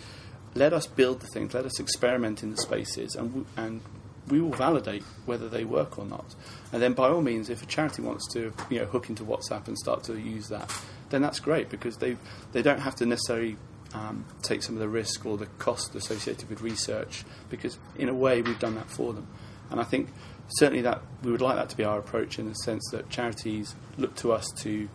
let 0.55 0.73
us 0.73 0.87
build 0.87 1.19
the 1.19 1.27
things, 1.27 1.53
let 1.53 1.65
us 1.65 1.79
experiment 1.79 2.41
in 2.41 2.49
the 2.49 2.57
spaces, 2.57 3.13
and 3.13 3.29
w- 3.29 3.45
and 3.57 3.81
we 4.29 4.41
will 4.41 4.51
validate 4.51 5.03
whether 5.25 5.47
they 5.47 5.63
work 5.63 5.97
or 5.97 6.05
not. 6.05 6.35
And 6.71 6.81
then, 6.81 6.93
by 6.93 7.09
all 7.09 7.21
means, 7.21 7.49
if 7.49 7.63
a 7.63 7.65
charity 7.65 8.01
wants 8.01 8.31
to, 8.33 8.53
you 8.69 8.79
know, 8.79 8.85
hook 8.85 9.09
into 9.09 9.23
WhatsApp 9.23 9.67
and 9.67 9.77
start 9.77 10.03
to 10.05 10.19
use 10.19 10.49
that, 10.49 10.73
then 11.09 11.21
that's 11.21 11.39
great 11.39 11.69
because 11.69 11.97
they 11.97 12.17
they 12.51 12.61
don't 12.61 12.79
have 12.79 12.95
to 12.95 13.05
necessarily 13.05 13.57
um, 13.93 14.25
take 14.41 14.63
some 14.63 14.75
of 14.75 14.81
the 14.81 14.89
risk 14.89 15.25
or 15.25 15.37
the 15.37 15.45
cost 15.57 15.95
associated 15.95 16.49
with 16.49 16.61
research 16.61 17.23
because, 17.49 17.77
in 17.97 18.09
a 18.09 18.13
way, 18.13 18.41
we've 18.41 18.59
done 18.59 18.75
that 18.75 18.89
for 18.89 19.13
them. 19.13 19.27
And 19.69 19.79
I 19.79 19.83
think 19.83 20.09
certainly 20.47 20.81
that 20.83 21.01
we 21.23 21.31
would 21.31 21.41
like 21.41 21.55
that 21.55 21.69
to 21.69 21.77
be 21.77 21.83
our 21.83 21.99
approach 21.99 22.39
in 22.39 22.47
the 22.47 22.53
sense 22.55 22.83
that 22.91 23.09
charities 23.09 23.75
look 23.97 24.15
to 24.15 24.31
us 24.31 24.47
to 24.57 24.89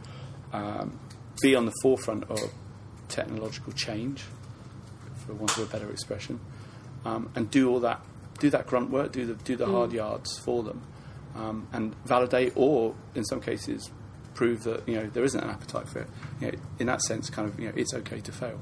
um, 0.52 0.98
be 1.40 1.54
on 1.54 1.66
the 1.66 1.72
forefront 1.82 2.24
of 2.30 2.38
technological 3.08 3.72
change, 3.72 4.22
for 5.26 5.34
want 5.34 5.56
of 5.56 5.68
a 5.68 5.72
better 5.72 5.90
expression, 5.90 6.40
um, 7.04 7.30
and 7.34 7.50
do 7.50 7.70
all 7.70 7.80
that, 7.80 8.00
do 8.42 8.50
that 8.50 8.66
grunt 8.66 8.90
work, 8.90 9.12
do 9.12 9.24
the 9.24 9.34
do 9.44 9.54
the 9.54 9.66
hard 9.66 9.92
yards 9.92 10.36
for 10.40 10.64
them, 10.64 10.82
um, 11.36 11.68
and 11.72 11.94
validate, 12.04 12.52
or 12.56 12.92
in 13.14 13.24
some 13.24 13.40
cases, 13.40 13.88
prove 14.34 14.64
that 14.64 14.86
you 14.88 14.96
know 14.96 15.06
there 15.14 15.22
isn't 15.24 15.40
an 15.40 15.48
appetite 15.48 15.88
for 15.88 16.00
it. 16.00 16.08
You 16.40 16.46
know, 16.48 16.58
in 16.80 16.86
that 16.88 17.00
sense, 17.02 17.30
kind 17.30 17.48
of 17.48 17.58
you 17.60 17.68
know, 17.68 17.74
it's 17.76 17.94
okay 17.94 18.20
to 18.20 18.32
fail. 18.32 18.58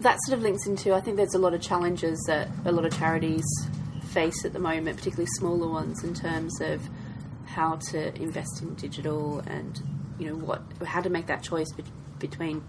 that 0.00 0.18
sort 0.24 0.38
of 0.38 0.42
links 0.42 0.66
into 0.66 0.94
I 0.94 1.00
think 1.00 1.16
there's 1.18 1.34
a 1.34 1.38
lot 1.38 1.52
of 1.54 1.60
challenges 1.60 2.18
that 2.26 2.48
a 2.64 2.72
lot 2.72 2.84
of 2.86 2.96
charities 2.96 3.44
face 4.08 4.44
at 4.44 4.52
the 4.54 4.58
moment, 4.58 4.96
particularly 4.96 5.28
smaller 5.38 5.68
ones, 5.68 6.02
in 6.02 6.14
terms 6.14 6.58
of 6.60 6.88
how 7.44 7.76
to 7.90 8.14
invest 8.16 8.62
in 8.62 8.74
digital 8.76 9.40
and 9.40 9.80
you 10.18 10.26
know 10.28 10.36
what 10.36 10.62
how 10.86 11.02
to 11.02 11.10
make 11.10 11.26
that 11.26 11.42
choice 11.42 11.70
be- 11.76 11.84
between 12.18 12.64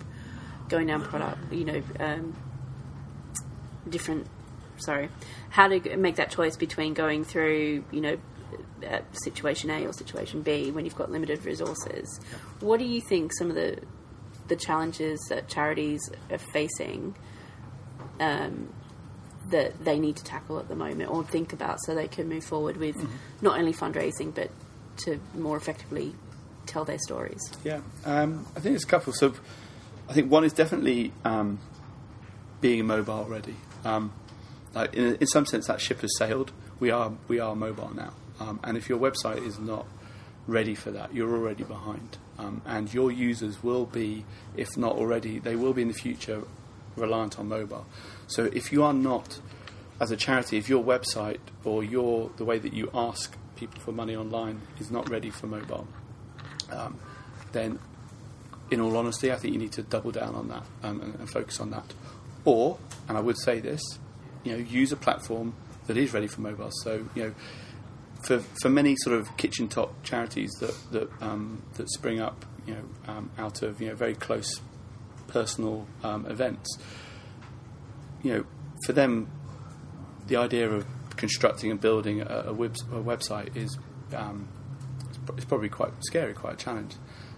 going 0.67 0.87
down 0.87 1.01
product 1.01 1.37
you 1.53 1.63
know 1.63 1.81
um, 1.99 2.35
different 3.89 4.27
sorry 4.83 5.09
how 5.49 5.67
to 5.67 5.97
make 5.97 6.15
that 6.15 6.29
choice 6.29 6.55
between 6.55 6.93
going 6.93 7.23
through 7.23 7.83
you 7.91 8.01
know 8.01 8.17
uh, 8.87 8.99
situation 9.13 9.69
A 9.69 9.85
or 9.85 9.93
situation 9.93 10.41
B 10.41 10.71
when 10.71 10.85
you've 10.85 10.95
got 10.95 11.11
limited 11.11 11.45
resources. 11.45 12.19
What 12.59 12.79
do 12.79 12.85
you 12.85 13.01
think 13.01 13.31
some 13.33 13.49
of 13.49 13.55
the 13.55 13.79
the 14.47 14.55
challenges 14.55 15.19
that 15.29 15.47
charities 15.47 16.01
are 16.29 16.37
facing 16.37 17.15
um, 18.19 18.73
that 19.51 19.83
they 19.83 19.99
need 19.99 20.17
to 20.17 20.23
tackle 20.23 20.59
at 20.59 20.67
the 20.67 20.75
moment 20.75 21.09
or 21.09 21.23
think 21.23 21.53
about 21.53 21.77
so 21.85 21.95
they 21.95 22.07
can 22.07 22.27
move 22.27 22.43
forward 22.43 22.77
with 22.77 22.95
not 23.41 23.57
only 23.57 23.73
fundraising 23.73 24.33
but 24.33 24.49
to 24.97 25.19
more 25.33 25.57
effectively 25.57 26.13
tell 26.65 26.85
their 26.85 26.99
stories. 26.99 27.41
Yeah, 27.63 27.81
um, 28.05 28.45
I 28.51 28.59
think 28.59 28.73
there's 28.73 28.83
a 28.83 28.87
couple. 28.87 29.13
So, 29.13 29.33
I 30.09 30.13
think 30.13 30.31
one 30.31 30.43
is 30.43 30.53
definitely 30.53 31.13
um, 31.25 31.59
being 32.61 32.85
mobile 32.85 33.25
ready. 33.25 33.55
Um, 33.83 34.11
like 34.73 34.93
in, 34.93 35.15
in 35.15 35.27
some 35.27 35.45
sense, 35.45 35.67
that 35.67 35.81
ship 35.81 36.01
has 36.01 36.17
sailed. 36.17 36.51
We 36.79 36.91
are 36.91 37.13
we 37.27 37.39
are 37.39 37.55
mobile 37.55 37.93
now, 37.93 38.13
um, 38.39 38.59
and 38.63 38.77
if 38.77 38.89
your 38.89 38.99
website 38.99 39.45
is 39.45 39.59
not 39.59 39.85
ready 40.47 40.75
for 40.75 40.91
that, 40.91 41.13
you're 41.13 41.33
already 41.33 41.63
behind. 41.63 42.17
Um, 42.37 42.61
and 42.65 42.93
your 42.93 43.11
users 43.11 43.63
will 43.63 43.85
be, 43.85 44.25
if 44.57 44.75
not 44.75 44.95
already, 44.95 45.39
they 45.39 45.55
will 45.55 45.73
be 45.73 45.83
in 45.83 45.87
the 45.87 45.93
future 45.93 46.43
reliant 46.95 47.39
on 47.39 47.47
mobile. 47.47 47.85
So 48.27 48.45
if 48.45 48.71
you 48.71 48.83
are 48.83 48.93
not, 48.93 49.39
as 49.99 50.11
a 50.11 50.17
charity, 50.17 50.57
if 50.57 50.67
your 50.67 50.83
website 50.83 51.39
or 51.63 51.83
your 51.83 52.31
the 52.37 52.45
way 52.45 52.59
that 52.59 52.73
you 52.73 52.89
ask 52.93 53.37
people 53.55 53.79
for 53.79 53.91
money 53.91 54.15
online 54.15 54.61
is 54.79 54.91
not 54.91 55.09
ready 55.09 55.29
for 55.29 55.47
mobile, 55.47 55.87
um, 56.71 56.99
then 57.51 57.79
in 58.71 58.81
all 58.81 58.97
honesty, 58.97 59.31
I 59.31 59.35
think 59.35 59.53
you 59.53 59.59
need 59.59 59.73
to 59.73 59.83
double 59.83 60.11
down 60.11 60.35
on 60.35 60.47
that 60.49 60.63
um, 60.81 61.01
and, 61.01 61.15
and 61.15 61.29
focus 61.29 61.59
on 61.59 61.69
that. 61.71 61.93
Or, 62.45 62.77
and 63.07 63.17
I 63.17 63.21
would 63.21 63.37
say 63.37 63.59
this, 63.59 63.99
you 64.43 64.53
know, 64.53 64.57
use 64.57 64.91
a 64.91 64.95
platform 64.95 65.55
that 65.87 65.97
is 65.97 66.13
ready 66.13 66.27
for 66.27 66.41
mobile. 66.41 66.71
So, 66.83 67.07
you 67.15 67.23
know, 67.23 67.33
for 68.23 68.39
for 68.61 68.69
many 68.69 68.95
sort 68.97 69.19
of 69.19 69.35
kitchen 69.37 69.67
top 69.67 70.03
charities 70.03 70.51
that 70.59 70.75
that 70.91 71.09
um, 71.21 71.63
that 71.75 71.89
spring 71.91 72.19
up, 72.19 72.45
you 72.65 72.75
know, 72.75 73.13
um, 73.13 73.31
out 73.37 73.61
of 73.61 73.81
you 73.81 73.89
know 73.89 73.95
very 73.95 74.15
close 74.15 74.61
personal 75.27 75.87
um, 76.03 76.25
events, 76.27 76.77
you 78.21 78.33
know, 78.33 78.45
for 78.85 78.93
them, 78.93 79.29
the 80.27 80.35
idea 80.35 80.69
of 80.69 80.85
constructing 81.15 81.71
and 81.71 81.79
building 81.79 82.21
a, 82.21 82.45
a, 82.47 82.53
web, 82.53 82.75
a 82.91 83.01
website 83.01 83.55
is 83.55 83.77
um, 84.15 84.47
it's 85.35 85.45
probably 85.45 85.69
quite 85.69 85.91
scary, 86.01 86.33
quite 86.33 86.53
a 86.53 86.57
challenge. 86.57 86.95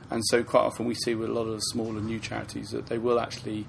And 0.09 0.21
so, 0.27 0.43
quite 0.43 0.61
often, 0.61 0.85
we 0.85 0.93
see 0.93 1.15
with 1.15 1.29
a 1.29 1.33
lot 1.33 1.45
of 1.45 1.61
smaller 1.63 1.99
new 1.99 2.19
charities 2.19 2.69
that 2.69 2.87
they 2.87 2.99
will 2.99 3.19
actually 3.19 3.65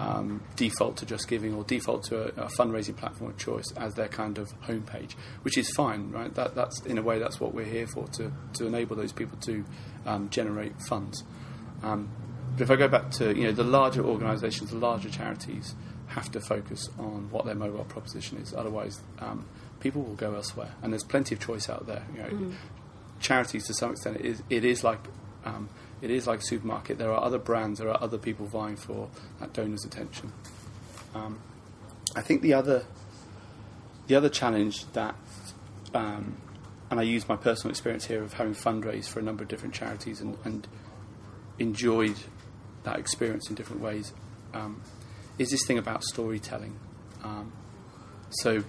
um, 0.00 0.42
default 0.56 0.96
to 0.96 1.06
JustGiving 1.06 1.54
or 1.54 1.62
default 1.64 2.04
to 2.04 2.22
a, 2.22 2.44
a 2.44 2.48
fundraising 2.48 2.96
platform 2.96 3.30
of 3.30 3.36
choice 3.36 3.70
as 3.76 3.94
their 3.94 4.08
kind 4.08 4.38
of 4.38 4.48
homepage, 4.62 5.12
which 5.42 5.58
is 5.58 5.70
fine, 5.70 6.10
right? 6.10 6.34
That, 6.34 6.54
that's 6.54 6.80
in 6.86 6.96
a 6.96 7.02
way 7.02 7.18
that's 7.18 7.38
what 7.38 7.54
we're 7.54 7.66
here 7.66 7.86
for 7.86 8.06
to, 8.08 8.32
to 8.54 8.66
enable 8.66 8.96
those 8.96 9.12
people 9.12 9.38
to 9.42 9.62
um, 10.06 10.30
generate 10.30 10.72
funds. 10.88 11.22
Um, 11.82 12.08
but 12.52 12.62
if 12.62 12.70
I 12.70 12.76
go 12.76 12.88
back 12.88 13.10
to 13.12 13.36
you 13.36 13.44
know 13.44 13.52
the 13.52 13.62
larger 13.64 14.02
organisations, 14.02 14.70
the 14.70 14.78
larger 14.78 15.10
charities 15.10 15.74
have 16.06 16.32
to 16.32 16.40
focus 16.40 16.88
on 16.98 17.30
what 17.30 17.44
their 17.44 17.54
mobile 17.54 17.84
proposition 17.84 18.38
is. 18.38 18.54
Otherwise, 18.54 19.00
um, 19.20 19.46
people 19.80 20.02
will 20.02 20.16
go 20.16 20.34
elsewhere, 20.34 20.72
and 20.82 20.92
there's 20.92 21.04
plenty 21.04 21.34
of 21.34 21.40
choice 21.40 21.68
out 21.68 21.86
there. 21.86 22.02
You 22.14 22.22
know, 22.22 22.52
charities 23.20 23.66
to 23.66 23.74
some 23.74 23.92
extent 23.92 24.16
it 24.16 24.24
is, 24.24 24.42
it 24.48 24.64
is 24.64 24.82
like 24.82 24.98
um, 25.44 25.68
it 26.02 26.10
is 26.10 26.26
like 26.26 26.40
a 26.40 26.42
supermarket. 26.42 26.98
There 26.98 27.10
are 27.10 27.22
other 27.22 27.38
brands, 27.38 27.78
there 27.78 27.88
are 27.88 28.02
other 28.02 28.18
people 28.18 28.46
vying 28.46 28.76
for 28.76 29.08
that 29.38 29.52
donor's 29.52 29.84
attention. 29.84 30.32
Um, 31.14 31.40
I 32.14 32.22
think 32.22 32.42
the 32.42 32.54
other 32.54 32.84
the 34.06 34.16
other 34.16 34.28
challenge 34.28 34.86
that 34.92 35.14
um, 35.94 36.36
and 36.90 36.98
I 36.98 37.04
use 37.04 37.28
my 37.28 37.36
personal 37.36 37.70
experience 37.70 38.06
here 38.06 38.22
of 38.22 38.32
having 38.32 38.54
fundraised 38.54 39.08
for 39.08 39.20
a 39.20 39.22
number 39.22 39.42
of 39.44 39.48
different 39.48 39.74
charities 39.74 40.20
and, 40.20 40.36
and 40.44 40.66
enjoyed 41.58 42.16
that 42.82 42.98
experience 42.98 43.48
in 43.48 43.54
different 43.54 43.80
ways 43.80 44.12
um, 44.52 44.82
is 45.38 45.50
this 45.50 45.64
thing 45.66 45.78
about 45.78 46.02
storytelling. 46.02 46.78
Um, 47.22 47.52
so 48.30 48.64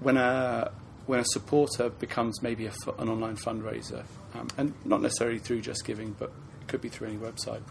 when 0.00 0.16
a 0.16 0.72
when 1.08 1.20
a 1.20 1.24
supporter 1.24 1.88
becomes 1.88 2.42
maybe 2.42 2.66
an 2.66 3.08
online 3.08 3.36
fundraiser, 3.36 4.04
um, 4.34 4.46
and 4.58 4.74
not 4.84 5.00
necessarily 5.00 5.38
through 5.38 5.62
JustGiving, 5.62 6.12
but 6.18 6.30
it 6.60 6.68
could 6.68 6.82
be 6.82 6.90
through 6.90 7.08
any 7.08 7.16
website, 7.16 7.62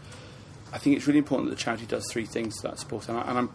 I 0.73 0.79
think 0.79 0.97
it's 0.97 1.05
really 1.05 1.19
important 1.19 1.49
that 1.49 1.55
the 1.55 1.61
charity 1.61 1.85
does 1.85 2.11
three 2.11 2.25
things 2.25 2.57
to 2.57 2.63
that 2.63 2.79
support. 2.79 3.07
And, 3.07 3.17
I, 3.17 3.21
and 3.29 3.37
I'm 3.37 3.49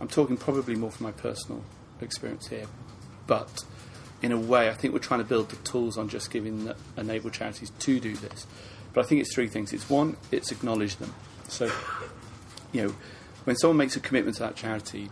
I'm 0.00 0.08
talking 0.08 0.36
probably 0.36 0.76
more 0.76 0.90
from 0.90 1.06
my 1.06 1.12
personal 1.12 1.64
experience 2.00 2.46
here, 2.46 2.66
but 3.26 3.64
in 4.22 4.30
a 4.30 4.38
way, 4.38 4.68
I 4.68 4.74
think 4.74 4.92
we're 4.94 5.00
trying 5.00 5.20
to 5.20 5.26
build 5.26 5.50
the 5.50 5.56
tools 5.56 5.98
on 5.98 6.08
JustGiving 6.08 6.64
that 6.66 6.76
enable 6.96 7.30
charities 7.30 7.70
to 7.70 8.00
do 8.00 8.14
this. 8.14 8.46
But 8.92 9.04
I 9.04 9.08
think 9.08 9.20
it's 9.20 9.34
three 9.34 9.48
things. 9.48 9.72
It's 9.72 9.90
one, 9.90 10.16
it's 10.30 10.52
acknowledge 10.52 10.96
them. 10.96 11.12
So, 11.48 11.70
you 12.72 12.86
know, 12.86 12.94
when 13.44 13.56
someone 13.56 13.78
makes 13.78 13.96
a 13.96 14.00
commitment 14.00 14.36
to 14.36 14.44
that 14.44 14.54
charity, 14.54 15.10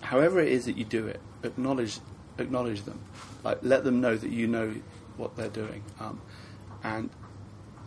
however 0.00 0.38
it 0.38 0.52
is 0.52 0.66
that 0.66 0.76
you 0.76 0.84
do 0.84 1.08
it, 1.08 1.20
acknowledge 1.42 1.98
acknowledge 2.38 2.82
them. 2.82 3.00
Like 3.44 3.58
let 3.62 3.84
them 3.84 4.00
know 4.00 4.16
that 4.16 4.30
you 4.30 4.46
know 4.46 4.74
what 5.16 5.36
they're 5.36 5.48
doing. 5.48 5.82
Um, 6.00 6.20
and 6.82 7.10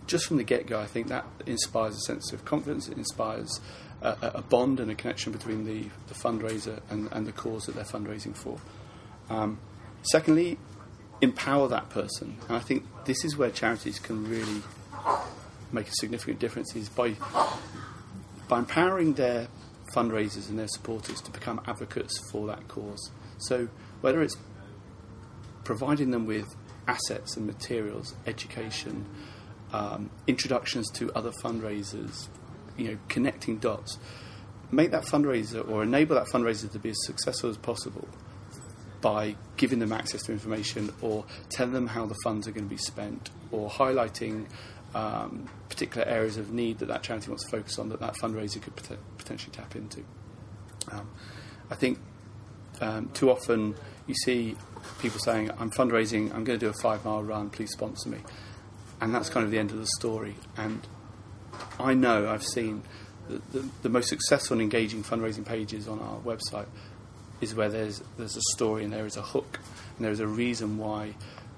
just 0.07 0.25
from 0.25 0.37
the 0.37 0.43
get 0.43 0.67
go, 0.67 0.79
I 0.79 0.85
think 0.85 1.07
that 1.07 1.25
inspires 1.45 1.95
a 1.95 1.99
sense 2.01 2.33
of 2.33 2.43
confidence. 2.45 2.87
It 2.89 2.97
inspires 2.97 3.59
a, 4.01 4.31
a- 4.35 4.41
bond 4.41 4.79
and 4.79 4.91
a 4.91 4.95
connection 4.95 5.31
between 5.31 5.65
the, 5.65 5.89
the 6.07 6.13
fundraiser 6.13 6.81
and, 6.89 7.07
and 7.11 7.25
the 7.25 7.31
cause 7.31 7.65
that 7.65 7.75
they're 7.75 7.83
fundraising 7.83 8.35
for. 8.35 8.57
Um, 9.29 9.59
secondly, 10.01 10.57
empower 11.21 11.67
that 11.69 11.89
person. 11.89 12.37
And 12.47 12.57
I 12.57 12.59
think 12.59 12.85
this 13.05 13.23
is 13.23 13.37
where 13.37 13.51
charities 13.51 13.99
can 13.99 14.29
really 14.29 14.61
make 15.71 15.87
a 15.87 15.93
significant 15.93 16.39
difference 16.39 16.75
is 16.75 16.89
by 16.89 17.15
by 18.49 18.59
empowering 18.59 19.13
their 19.13 19.47
fundraisers 19.95 20.49
and 20.49 20.59
their 20.59 20.67
supporters 20.67 21.21
to 21.21 21.31
become 21.31 21.61
advocates 21.65 22.19
for 22.29 22.47
that 22.47 22.67
cause. 22.67 23.11
So 23.37 23.69
whether 24.01 24.21
it's 24.21 24.35
providing 25.63 26.11
them 26.11 26.25
with 26.25 26.55
assets 26.87 27.37
and 27.37 27.45
materials, 27.45 28.15
education, 28.25 29.05
um, 29.73 30.09
introductions 30.27 30.89
to 30.91 31.11
other 31.13 31.31
fundraisers, 31.31 32.27
you 32.77 32.89
know, 32.89 32.97
connecting 33.07 33.57
dots, 33.57 33.97
make 34.71 34.91
that 34.91 35.03
fundraiser 35.03 35.67
or 35.69 35.83
enable 35.83 36.15
that 36.15 36.27
fundraiser 36.27 36.71
to 36.71 36.79
be 36.79 36.89
as 36.89 37.05
successful 37.05 37.49
as 37.49 37.57
possible 37.57 38.07
by 39.01 39.35
giving 39.57 39.79
them 39.79 39.91
access 39.91 40.21
to 40.23 40.31
information 40.31 40.93
or 41.01 41.25
telling 41.49 41.73
them 41.73 41.87
how 41.87 42.05
the 42.05 42.15
funds 42.23 42.47
are 42.47 42.51
going 42.51 42.65
to 42.65 42.69
be 42.69 42.77
spent 42.77 43.29
or 43.51 43.69
highlighting 43.69 44.47
um, 44.93 45.49
particular 45.69 46.05
areas 46.07 46.37
of 46.37 46.51
need 46.51 46.79
that 46.79 46.87
that 46.87 47.01
charity 47.01 47.29
wants 47.29 47.43
to 47.45 47.49
focus 47.49 47.79
on 47.79 47.89
that 47.89 47.99
that 47.99 48.13
fundraiser 48.15 48.61
could 48.61 48.75
pot- 48.75 48.97
potentially 49.17 49.51
tap 49.51 49.75
into. 49.75 50.03
Um, 50.91 51.09
I 51.69 51.75
think 51.75 51.99
um, 52.81 53.09
too 53.09 53.31
often 53.31 53.75
you 54.07 54.13
see 54.13 54.55
people 54.99 55.19
saying, 55.19 55.51
I'm 55.59 55.71
fundraising, 55.71 56.33
I'm 56.33 56.43
going 56.43 56.59
to 56.59 56.65
do 56.65 56.69
a 56.69 56.73
five 56.73 57.03
mile 57.05 57.23
run, 57.23 57.49
please 57.49 57.71
sponsor 57.71 58.09
me. 58.09 58.19
And 58.99 59.13
that's 59.13 59.29
kind 59.29 59.43
of 59.43 59.51
the 59.51 59.59
end 59.59 59.71
of 59.71 59.77
the 59.77 59.87
story. 59.99 60.35
And 60.57 60.85
I 61.79 61.93
know 61.93 62.29
I've 62.29 62.45
seen 62.45 62.83
the, 63.27 63.41
the, 63.51 63.69
the 63.83 63.89
most 63.89 64.09
successful 64.09 64.55
and 64.55 64.61
engaging 64.61 65.03
fundraising 65.03 65.45
pages 65.45 65.87
on 65.87 65.99
our 65.99 66.19
website 66.19 66.67
is 67.39 67.55
where 67.55 67.69
there's, 67.69 68.03
there's 68.17 68.37
a 68.37 68.41
story 68.53 68.83
and 68.83 68.93
there 68.93 69.05
is 69.05 69.17
a 69.17 69.21
hook 69.21 69.59
and 69.97 70.05
there 70.05 70.11
is 70.11 70.19
a 70.19 70.27
reason 70.27 70.77
why 70.77 71.15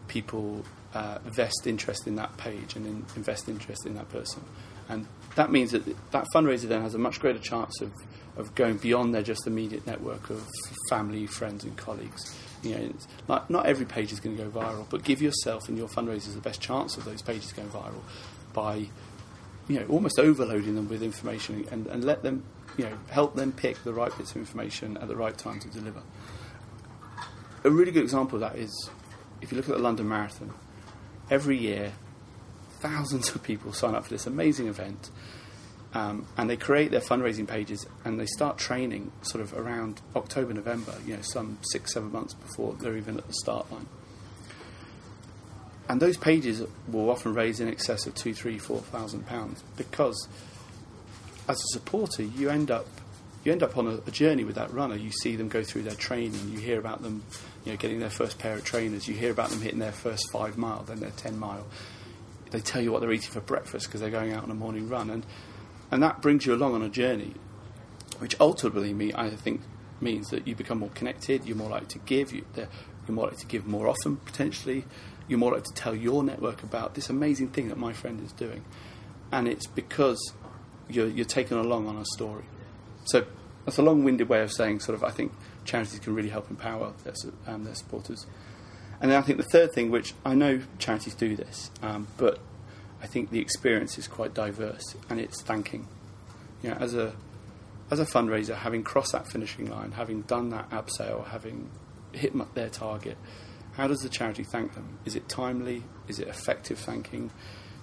people 0.08 0.64
uh, 0.94 1.20
vest 1.26 1.66
interest 1.66 2.08
in 2.08 2.16
that 2.16 2.36
page 2.38 2.76
and 2.76 2.86
in, 2.86 3.06
invest 3.16 3.50
interest 3.50 3.86
in 3.86 3.96
that 3.96 4.10
person. 4.10 4.44
And 4.90 5.08
that 5.36 5.52
means 5.52 5.72
that 5.72 5.84
that 6.12 6.28
fundraiser 6.34 6.68
then 6.68 6.82
has 6.82 6.94
a 6.94 7.00
much 7.00 7.20
greater 7.20 7.40
chance 7.40 7.82
of, 7.82 7.92
of 8.38 8.54
going 8.56 8.78
beyond 8.78 9.14
their 9.14 9.24
just 9.24 9.48
immediate 9.48 9.88
network 9.88 10.30
of 10.30 10.46
family, 10.90 11.26
friends, 11.26 11.64
and 11.64 11.76
colleagues. 11.78 12.36
You 12.64 12.76
know, 12.78 12.94
not, 13.28 13.50
not 13.50 13.66
every 13.66 13.86
page 13.86 14.12
is 14.12 14.20
going 14.20 14.38
to 14.38 14.44
go 14.44 14.50
viral, 14.50 14.90
but 14.90 15.04
give 15.04 15.22
yourself 15.22 15.68
and 15.68 15.78
your 15.78 15.88
fundraisers 15.88 16.34
the 16.34 16.42
best 16.42 16.62
chance 16.62 16.98
of 16.98 17.04
those 17.04 17.22
pages 17.22 17.52
going 17.52 17.70
viral 17.70 18.02
by, 18.54 18.88
you 19.68 19.80
know, 19.80 19.86
almost 19.88 20.18
overloading 20.18 20.76
them 20.76 20.88
with 20.88 21.04
information 21.04 21.68
and, 21.72 21.88
and 21.88 22.04
let 22.04 22.24
them, 22.24 22.44
you 22.78 22.86
know, 22.86 22.98
help 23.10 23.36
them 23.36 23.52
pick 23.52 23.84
the 23.84 23.94
right 23.94 24.18
bits 24.18 24.32
of 24.32 24.38
information 24.38 24.98
at 24.98 25.08
the 25.08 25.16
right 25.16 25.38
time 25.38 25.60
to 25.60 25.68
deliver. 25.68 26.02
A 27.66 27.70
really 27.70 27.92
good 27.92 28.04
example 28.04 28.42
of 28.42 28.52
that 28.52 28.60
is 28.60 28.90
if 29.42 29.52
you 29.52 29.58
look 29.58 29.68
at 29.68 29.76
the 29.76 29.82
London 29.82 30.08
Marathon, 30.08 30.54
every 31.30 31.58
year 31.58 31.92
thousands 32.84 33.34
of 33.34 33.42
people 33.42 33.72
sign 33.72 33.96
up 33.96 34.04
for 34.04 34.10
this 34.10 34.28
amazing 34.28 34.68
event. 34.68 35.10
Um, 35.94 36.26
and 36.38 36.50
they 36.50 36.58
create 36.58 36.90
their 36.90 37.02
fundraising 37.02 37.48
pages 37.48 37.86
and 38.04 38.20
they 38.20 38.26
start 38.26 38.58
training 38.58 39.12
sort 39.22 39.44
of 39.44 39.54
around 39.54 40.02
October, 40.16 40.54
November, 40.54 40.96
you 41.06 41.16
know, 41.16 41.22
some 41.22 41.60
six, 41.62 41.94
seven 41.94 42.12
months 42.12 42.34
before 42.34 42.74
they're 42.74 42.98
even 42.98 43.18
at 43.18 43.28
the 43.28 43.34
start 43.34 43.72
line. 43.72 43.88
And 45.88 46.02
those 46.02 46.18
pages 46.18 46.64
will 46.88 47.12
often 47.12 47.36
raise 47.36 47.60
in 47.60 47.68
excess 47.68 48.08
of 48.08 48.16
two, 48.16 48.34
three, 48.34 48.58
four 48.58 48.80
thousand 48.80 49.28
pounds 49.28 49.64
because 49.78 50.28
as 51.48 51.58
a 51.58 51.68
supporter 51.74 52.24
you 52.24 52.50
end 52.50 52.72
up 52.72 52.88
you 53.44 53.52
end 53.52 53.62
up 53.62 53.78
on 53.78 53.86
a, 53.86 53.96
a, 54.08 54.12
journey 54.12 54.46
with 54.46 54.56
that 54.56 54.74
runner. 54.74 54.96
You 54.96 55.12
see 55.12 55.36
them 55.36 55.50
go 55.50 55.64
through 55.64 55.84
their 55.84 55.96
training. 55.96 56.50
You 56.50 56.60
hear 56.60 56.80
about 56.80 57.04
them, 57.04 57.22
you 57.66 57.74
know, 57.74 57.78
getting 57.78 58.00
their 58.00 58.10
first 58.10 58.40
pair 58.40 58.56
of 58.56 58.64
trainers. 58.64 59.06
You 59.06 59.16
hear 59.16 59.32
about 59.32 59.50
them 59.50 59.62
hitting 59.62 59.80
their 59.80 59.92
first 59.92 60.32
five 60.32 60.58
mile, 60.58 60.84
then 60.84 61.02
their 61.02 61.12
ten 61.12 61.38
mile 61.38 61.68
they 62.54 62.62
tell 62.62 62.82
you 62.82 62.92
what 62.92 63.02
they're 63.02 63.12
eating 63.12 63.32
for 63.32 63.42
breakfast 63.42 63.88
because 63.88 64.00
they're 64.00 64.12
going 64.12 64.32
out 64.32 64.44
on 64.44 64.52
a 64.52 64.56
morning 64.56 64.88
run, 64.88 65.10
and 65.10 65.26
and 65.94 66.02
that 66.02 66.24
brings 66.24 66.44
you 66.44 66.56
along 66.56 66.74
on 66.74 66.82
a 66.82 66.90
journey, 66.90 67.36
which 68.18 68.36
ultimately, 68.40 68.94
me, 68.94 69.14
I 69.14 69.30
think, 69.30 69.62
means 70.02 70.30
that 70.30 70.48
you 70.48 70.56
become 70.56 70.80
more 70.80 70.90
connected. 70.90 71.46
You're 71.46 71.56
more 71.56 71.70
likely 71.70 71.86
to 71.90 72.00
give. 72.00 72.34
You, 72.34 72.44
you're 72.56 73.16
more 73.16 73.26
likely 73.26 73.42
to 73.42 73.46
give 73.46 73.68
more 73.68 73.88
often 73.88 74.16
potentially. 74.16 74.86
You're 75.28 75.38
more 75.38 75.52
likely 75.52 75.68
to 75.68 75.74
tell 75.76 75.94
your 75.94 76.24
network 76.24 76.64
about 76.64 76.96
this 76.96 77.12
amazing 77.12 77.50
thing 77.50 77.70
that 77.70 77.78
my 77.78 77.94
friend 77.94 78.20
is 78.26 78.32
doing, 78.32 78.66
and 79.32 79.48
it's 79.48 79.68
because 79.68 80.34
you're, 80.90 81.08
you're 81.08 81.26
taken 81.26 81.60
along 81.60 81.88
on 81.88 81.98
a 81.98 82.06
story. 82.16 82.46
So 83.06 83.28
that's 83.64 83.78
a 83.78 83.84
long-winded 83.84 84.28
way 84.28 84.42
of 84.42 84.52
saying, 84.52 84.80
sort 84.80 84.96
of, 84.96 85.04
I 85.04 85.12
think 85.12 85.32
charities 85.64 86.00
can 86.00 86.16
really 86.16 86.30
help 86.30 86.50
empower 86.50 86.94
their, 87.04 87.14
um, 87.46 87.66
their 87.66 87.76
supporters. 87.76 88.26
And 89.00 89.12
then 89.12 89.20
I 89.20 89.22
think 89.22 89.38
the 89.38 89.44
third 89.44 89.74
thing, 89.74 89.92
which 89.92 90.16
I 90.26 90.34
know 90.34 90.62
charities 90.80 91.14
do 91.14 91.36
this, 91.36 91.70
um, 91.84 92.08
but 92.18 92.40
I 93.04 93.08
think 93.08 93.30
the 93.30 93.40
experience 93.40 93.98
is 93.98 94.08
quite 94.08 94.34
diverse, 94.34 94.96
and 95.10 95.20
it's 95.20 95.42
thanking. 95.42 95.88
You 96.62 96.70
know, 96.70 96.78
as 96.78 96.96
a 96.96 97.14
as 97.92 98.00
a 98.00 98.06
fundraiser, 98.06 98.56
having 98.56 98.84
crossed 98.84 99.12
that 99.12 99.28
finishing 99.28 99.70
line, 99.70 99.92
having 99.92 100.22
done 100.22 100.50
that 100.50 100.70
abseil, 100.72 101.28
having 101.28 101.70
hit 102.14 102.34
their 102.56 102.70
target, 102.70 103.18
how 103.74 103.88
does 103.88 104.00
the 104.00 104.10
charity 104.10 104.44
thank 104.44 104.74
them? 104.74 104.98
Is 105.06 105.16
it 105.16 105.28
timely? 105.28 105.84
Is 106.08 106.20
it 106.20 106.30
effective 106.30 106.80
thanking? 106.80 107.30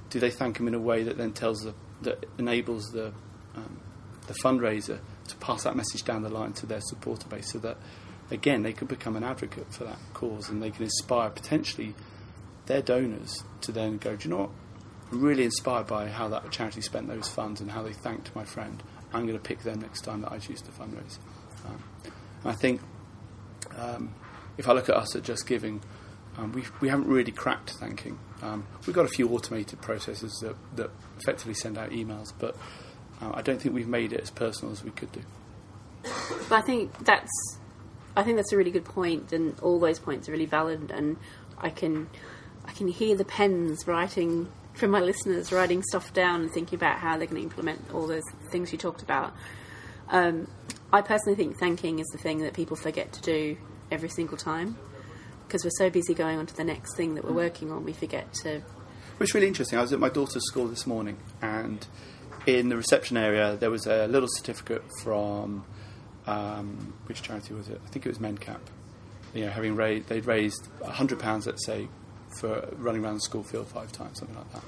Do 0.09 0.19
they 0.19 0.31
thank 0.31 0.57
them 0.57 0.67
in 0.67 0.75
a 0.75 0.81
way 0.81 1.03
that 1.03 1.19
then 1.19 1.33
tells 1.33 1.61
the 1.61 1.75
that 2.03 2.25
enables 2.39 2.91
the 2.93 3.13
um, 3.55 3.79
the 4.27 4.35
fundraiser 4.43 5.01
to 5.29 5.37
pass 5.37 5.65
that 5.65 5.77
message 5.77 6.03
down 6.03 6.23
the 6.23 6.31
line 6.31 6.55
to 6.55 6.67
their 6.67 6.81
supporter 6.81 7.29
base, 7.29 7.53
so 7.53 7.59
that 7.59 7.77
again, 8.31 8.63
they 8.63 8.73
could 8.73 8.89
become 8.89 9.17
an 9.17 9.25
advocate 9.25 9.73
for 9.73 9.85
that 9.85 9.99
cause 10.15 10.49
and 10.49 10.63
they 10.63 10.71
can 10.71 10.85
inspire 10.85 11.31
potentially 11.31 11.95
their 12.67 12.81
donors 12.81 13.43
to 13.61 13.73
then 13.73 13.99
go, 13.99 14.17
do 14.17 14.29
you 14.29 14.35
know 14.35 14.41
what? 14.43 14.51
Really 15.11 15.45
inspired 15.45 15.87
by 15.87 16.09
how 16.09 16.29
that 16.29 16.51
charity 16.51 16.81
spent 16.81 17.09
those 17.09 17.29
funds 17.29 17.61
and 17.61 17.71
how 17.71 17.83
they 17.83 17.93
thanked 17.93 18.35
my 18.35 18.45
friend. 18.45 18.83
I'm 19.13 19.27
going 19.27 19.39
to 19.39 19.43
pick 19.43 19.61
them 19.61 19.81
next 19.81 20.03
time 20.03 20.21
that 20.23 20.33
I 20.33 20.39
choose 20.39 20.63
to 20.63 20.71
fundraise. 20.71 21.19
Um, 21.67 21.83
I 22.45 22.53
think 22.53 22.81
um, 23.77 24.15
if 24.57 24.69
I 24.69 24.73
look 24.73 24.89
at 24.89 24.97
us 24.97 25.17
at 25.17 25.23
JustGiving, 25.23 25.83
um, 26.39 26.53
we, 26.53 26.63
we 26.81 26.89
haven't 26.89 27.09
really 27.09 27.33
cracked 27.33 27.71
thanking. 27.81 28.19
Um, 28.41 28.67
we've 28.87 28.95
got 28.95 29.05
a 29.05 29.09
few 29.09 29.29
automated 29.29 29.81
processes 29.81 30.33
that, 30.43 30.57
that 30.77 30.91
effectively 31.19 31.55
send 31.55 31.77
out 31.77 31.91
emails, 31.91 32.33
but 32.39 32.57
uh, 33.21 33.33
I 33.35 33.43
don't 33.43 33.61
think 33.61 33.75
we've 33.75 33.89
made 33.89 34.13
it 34.13 34.21
as 34.21 34.31
personal 34.31 34.73
as 34.73 34.85
we 34.85 34.91
could 34.93 35.11
do. 35.13 35.23
But 36.49 36.53
I 36.53 36.63
think 36.63 37.05
that's 37.05 37.59
I 38.17 38.23
think 38.23 38.37
that's 38.37 38.53
a 38.53 38.57
really 38.57 38.71
good 38.71 38.85
point, 38.85 39.33
and 39.33 39.59
all 39.61 39.79
those 39.79 39.99
points 39.99 40.29
are 40.29 40.33
really 40.33 40.47
valid. 40.47 40.91
And 40.91 41.17
I 41.59 41.71
can, 41.71 42.09
I 42.67 42.73
can 42.73 42.89
hear 42.89 43.17
the 43.17 43.25
pens 43.25 43.87
writing 43.87 44.51
from 44.81 44.91
my 44.91 45.01
listeners, 45.01 45.53
writing 45.53 45.83
stuff 45.83 46.13
down 46.13 46.41
and 46.41 46.51
thinking 46.51 46.77
about 46.77 46.99
how 46.99 47.17
they're 47.17 47.27
going 47.27 47.37
to 47.37 47.43
implement 47.43 47.93
all 47.93 48.07
those 48.07 48.25
things 48.51 48.73
you 48.73 48.79
talked 48.79 49.03
about. 49.03 49.35
Um, 50.09 50.49
I 50.93 51.03
personally 51.03 51.37
think 51.37 51.59
thanking 51.59 52.01
is 52.01 52.07
the 52.09 52.19
thing 52.19 52.39
that 52.39 52.55
people 52.55 52.77
forget 52.77 53.13
to 53.13 53.23
do 53.23 53.57
every 53.91 54.09
single 54.09 54.37
time 54.37 54.77
because 55.47 55.65
we're 55.65 55.71
so 55.79 55.91
busy 55.91 56.15
going 56.15 56.39
on 56.39 56.47
to 56.47 56.57
the 56.57 56.65
next 56.65 56.97
thing 56.97 57.15
that 57.17 57.25
we're 57.25 57.33
working 57.33 57.73
on, 57.73 57.85
we 57.85 57.93
forget 57.93 58.33
to. 58.33 58.63
Which 59.19 59.31
is 59.31 59.35
really 59.35 59.49
interesting. 59.49 59.79
I 59.79 59.83
was 59.83 59.93
at 59.93 59.99
my 59.99 60.09
daughter's 60.09 60.47
school 60.47 60.69
this 60.69 60.87
morning, 60.87 61.19
and 61.43 61.85
in 62.47 62.69
the 62.69 62.77
reception 62.77 63.17
area, 63.17 63.57
there 63.57 63.71
was 63.71 63.87
a 63.87 64.07
little 64.07 64.29
certificate 64.31 64.85
from 65.03 65.65
um, 66.27 66.95
which 67.07 67.23
charity 67.23 67.53
was 67.53 67.69
it? 67.69 67.81
I 67.85 67.89
think 67.91 68.07
it 68.07 68.09
was 68.09 68.19
MenCap. 68.19 68.61
You 69.35 69.47
know, 69.47 69.51
having 69.51 69.75
raised, 69.75 70.09
they'd 70.09 70.25
raised 70.25 70.69
hundred 70.85 71.19
pounds, 71.19 71.47
let's 71.47 71.67
say, 71.67 71.89
for 72.39 72.69
running 72.77 73.05
around 73.05 73.15
the 73.15 73.21
school 73.21 73.43
field 73.43 73.69
five 73.69 73.93
times, 73.93 74.19
something 74.19 74.37
like 74.37 74.53
that. 74.53 74.65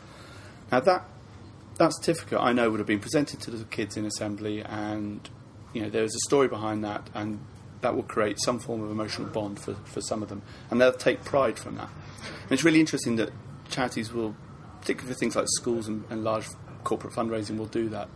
Now 0.70 0.80
that 0.80 1.04
that 1.78 1.94
certificate, 1.94 2.38
I 2.38 2.52
know, 2.52 2.70
would 2.70 2.80
have 2.80 2.86
been 2.86 3.00
presented 3.00 3.40
to 3.40 3.50
the 3.50 3.64
kids 3.64 3.96
in 3.96 4.04
assembly, 4.04 4.62
and 4.62 5.28
you 5.72 5.82
know, 5.82 5.90
there's 5.90 6.14
a 6.14 6.20
story 6.26 6.48
behind 6.48 6.84
that, 6.84 7.08
and 7.14 7.40
that 7.80 7.94
will 7.94 8.02
create 8.02 8.38
some 8.40 8.58
form 8.58 8.82
of 8.82 8.90
emotional 8.90 9.28
bond 9.28 9.58
for, 9.58 9.74
for 9.84 10.00
some 10.00 10.22
of 10.22 10.28
them, 10.28 10.42
and 10.70 10.80
they'll 10.80 10.92
take 10.92 11.24
pride 11.24 11.58
from 11.58 11.76
that. 11.76 11.88
And 12.42 12.52
it's 12.52 12.64
really 12.64 12.80
interesting 12.80 13.16
that 13.16 13.30
charities 13.70 14.12
will, 14.12 14.36
particularly 14.80 15.14
for 15.14 15.18
things 15.18 15.34
like 15.34 15.46
schools 15.48 15.88
and, 15.88 16.04
and 16.10 16.22
large 16.24 16.46
corporate 16.84 17.14
fundraising, 17.14 17.56
will 17.56 17.66
do 17.66 17.88
that. 17.88 18.08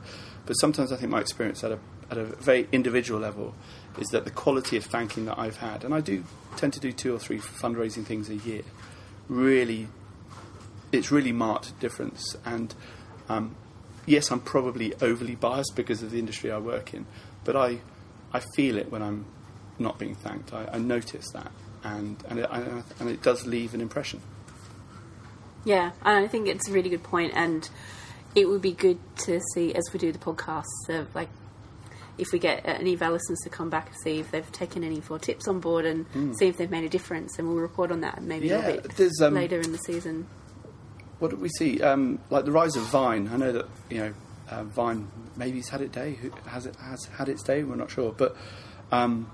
But 0.44 0.54
sometimes 0.54 0.92
I 0.92 0.96
think 0.96 1.10
my 1.10 1.20
experience 1.20 1.64
at 1.64 1.72
a 1.72 1.78
at 2.08 2.18
a 2.18 2.24
very 2.24 2.68
individual 2.70 3.18
level 3.18 3.52
is 3.98 4.06
that 4.08 4.24
the 4.24 4.30
quality 4.30 4.76
of 4.76 4.84
thanking 4.84 5.24
that 5.24 5.38
I've 5.38 5.56
had, 5.56 5.82
and 5.82 5.92
I 5.92 6.00
do 6.00 6.24
tend 6.56 6.72
to 6.74 6.80
do 6.80 6.92
two 6.92 7.14
or 7.14 7.18
three 7.18 7.38
fundraising 7.38 8.04
things 8.04 8.28
a 8.28 8.36
year, 8.36 8.62
really, 9.28 9.88
it's 10.92 11.10
really 11.10 11.32
marked 11.32 11.78
difference. 11.80 12.36
And 12.44 12.74
um, 13.28 13.56
yes, 14.06 14.30
I'm 14.30 14.40
probably 14.40 14.94
overly 15.00 15.34
biased 15.34 15.74
because 15.74 16.02
of 16.02 16.10
the 16.10 16.18
industry 16.18 16.50
I 16.50 16.58
work 16.58 16.94
in, 16.94 17.06
but 17.44 17.56
I, 17.56 17.80
I 18.32 18.40
feel 18.54 18.76
it 18.78 18.90
when 18.90 19.02
I'm 19.02 19.26
not 19.78 19.98
being 19.98 20.14
thanked. 20.14 20.52
I, 20.52 20.68
I 20.72 20.78
notice 20.78 21.30
that, 21.32 21.52
and 21.84 22.22
and 22.28 22.38
it, 22.40 22.50
and 23.00 23.10
it 23.10 23.22
does 23.22 23.46
leave 23.46 23.74
an 23.74 23.80
impression. 23.80 24.20
Yeah, 25.64 25.92
and 26.02 26.24
I 26.24 26.28
think 26.28 26.48
it's 26.48 26.68
a 26.68 26.72
really 26.72 26.88
good 26.88 27.02
point, 27.02 27.32
and 27.34 27.68
it 28.34 28.48
would 28.48 28.62
be 28.62 28.72
good 28.72 28.98
to 29.18 29.40
see 29.54 29.74
as 29.74 29.84
we 29.92 29.98
do 29.98 30.12
the 30.12 30.18
podcasts 30.18 30.88
of 30.88 31.14
like 31.14 31.28
if 32.18 32.32
we 32.32 32.38
get 32.38 32.62
any 32.64 32.94
of 32.94 33.02
our 33.02 33.12
listeners 33.12 33.38
to 33.44 33.50
come 33.50 33.70
back 33.70 33.88
and 33.88 33.96
see 34.02 34.18
if 34.18 34.30
they've 34.30 34.50
taken 34.52 34.82
any 34.82 35.00
four 35.00 35.18
tips 35.18 35.48
on 35.48 35.60
board 35.60 35.84
and 35.84 36.10
mm. 36.12 36.34
see 36.36 36.46
if 36.46 36.56
they've 36.56 36.70
made 36.70 36.84
a 36.84 36.88
difference, 36.88 37.38
and 37.38 37.48
we'll 37.48 37.58
report 37.58 37.92
on 37.92 38.00
that 38.00 38.22
maybe 38.22 38.48
yeah, 38.48 38.66
a 38.66 38.80
bit 38.80 39.12
um, 39.22 39.34
later 39.34 39.60
in 39.60 39.72
the 39.72 39.78
season. 39.78 40.26
What 41.18 41.30
did 41.30 41.40
we 41.40 41.48
see? 41.48 41.80
Um, 41.80 42.20
like 42.30 42.44
the 42.44 42.52
rise 42.52 42.76
of 42.76 42.82
Vine. 42.84 43.28
I 43.28 43.36
know 43.36 43.52
that 43.52 43.66
you 43.90 43.98
know 43.98 44.14
uh, 44.50 44.64
Vine 44.64 45.10
maybe 45.36 45.58
it's 45.58 45.68
had 45.68 45.80
its 45.80 45.94
day. 45.94 46.18
Has 46.46 46.66
it 46.66 46.76
has 46.76 47.04
had 47.16 47.28
its 47.28 47.42
day? 47.42 47.62
We're 47.64 47.76
not 47.76 47.90
sure, 47.90 48.12
but. 48.12 48.36
Um, 48.92 49.30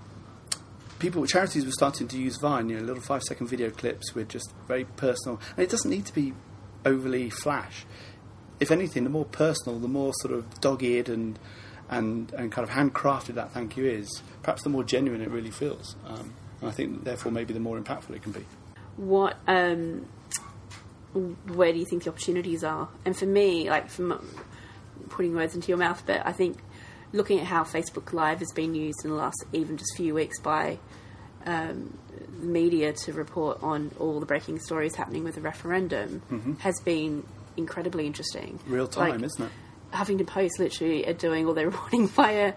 people, 0.99 1.27
charities 1.27 1.67
were 1.67 1.73
starting 1.73 2.07
to 2.07 2.17
use 2.17 2.39
Vine, 2.39 2.69
you 2.69 2.79
know, 2.79 2.85
little 2.85 3.03
five 3.03 3.23
second 3.25 3.49
video 3.49 3.71
clips 3.71 4.15
with 4.15 4.29
just 4.29 4.55
very 4.69 4.85
personal, 4.85 5.41
and 5.57 5.65
it 5.65 5.69
doesn't 5.69 5.91
need 5.91 6.07
to 6.07 6.15
be 6.15 6.33
overly 6.87 7.29
flash. 7.29 7.85
If 8.61 8.71
anything, 8.71 9.03
the 9.03 9.11
more 9.11 9.25
personal, 9.25 9.81
the 9.81 9.89
more 9.89 10.13
sort 10.21 10.33
of 10.33 10.61
dog 10.61 10.83
eared 10.85 11.09
and 11.09 11.39
and, 11.93 12.33
and 12.33 12.51
kind 12.51 12.69
of 12.69 12.75
handcrafted 12.75 13.35
that 13.35 13.53
thank 13.53 13.77
you 13.77 13.85
is, 13.85 14.23
perhaps 14.43 14.63
the 14.63 14.71
more 14.71 14.83
genuine 14.83 15.21
it 15.21 15.31
really 15.31 15.51
feels. 15.51 15.95
Um, 16.07 16.33
and 16.61 16.71
I 16.71 16.73
think, 16.73 17.05
therefore, 17.05 17.31
maybe 17.31 17.53
the 17.53 17.61
more 17.61 17.79
impactful 17.79 18.11
it 18.17 18.23
can 18.23 18.33
be. 18.33 18.45
What, 18.97 19.37
um, 19.47 20.07
where 21.13 21.73
do 21.73 21.79
you 21.79 21.85
think 21.85 22.05
the 22.05 22.11
opportunities 22.11 22.65
are? 22.65 22.89
And 23.05 23.17
for 23.17 23.27
me, 23.27 23.69
like, 23.69 23.91
from 23.91 24.27
putting 25.11 25.35
words 25.35 25.55
into 25.55 25.69
your 25.69 25.79
mouth, 25.79 26.03
but 26.07 26.27
I 26.27 26.33
think 26.33 26.59
looking 27.13 27.39
at 27.41 27.47
how 27.47 27.63
Facebook 27.63 28.13
Live 28.15 28.39
has 28.39 28.53
been 28.53 28.75
used 28.75 29.05
in 29.05 29.11
the 29.11 29.17
last 29.17 29.45
even 29.53 29.77
just 29.77 29.95
few 29.97 30.15
weeks 30.15 30.41
by 30.41 30.79
um, 31.45 31.99
media 32.39 32.93
to 32.93 33.13
report 33.13 33.63
on 33.63 33.91
all 33.99 34.19
the 34.19 34.27
breaking 34.27 34.59
stories 34.61 34.95
happening 34.95 35.25
with 35.25 35.35
the 35.35 35.43
referendum 35.43 36.57
has 36.61 36.81
been 36.81 37.25
incredibly 37.57 38.07
interesting. 38.07 38.59
Real 38.67 38.87
time, 38.87 39.11
Like, 39.11 39.23
isn't 39.25 39.45
it? 39.45 39.53
Huffington 39.93 40.27
Post 40.27 40.59
literally 40.59 41.07
are 41.07 41.13
doing 41.13 41.47
all 41.47 41.55
their 41.55 41.67
reporting 41.71 42.09
via 42.09 42.55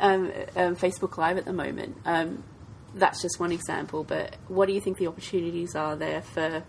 um, 0.00 0.32
um, 0.56 0.76
Facebook 0.76 1.16
Live 1.16 1.38
at 1.38 1.44
the 1.44 1.52
moment. 1.52 1.96
Um, 2.04 2.44
that's 2.94 3.20
just 3.22 3.38
one 3.38 3.52
example, 3.52 4.04
but 4.04 4.36
what 4.48 4.66
do 4.66 4.72
you 4.72 4.80
think 4.80 4.98
the 4.98 5.06
opportunities 5.06 5.74
are 5.74 5.96
there 5.96 6.22
for 6.22 6.64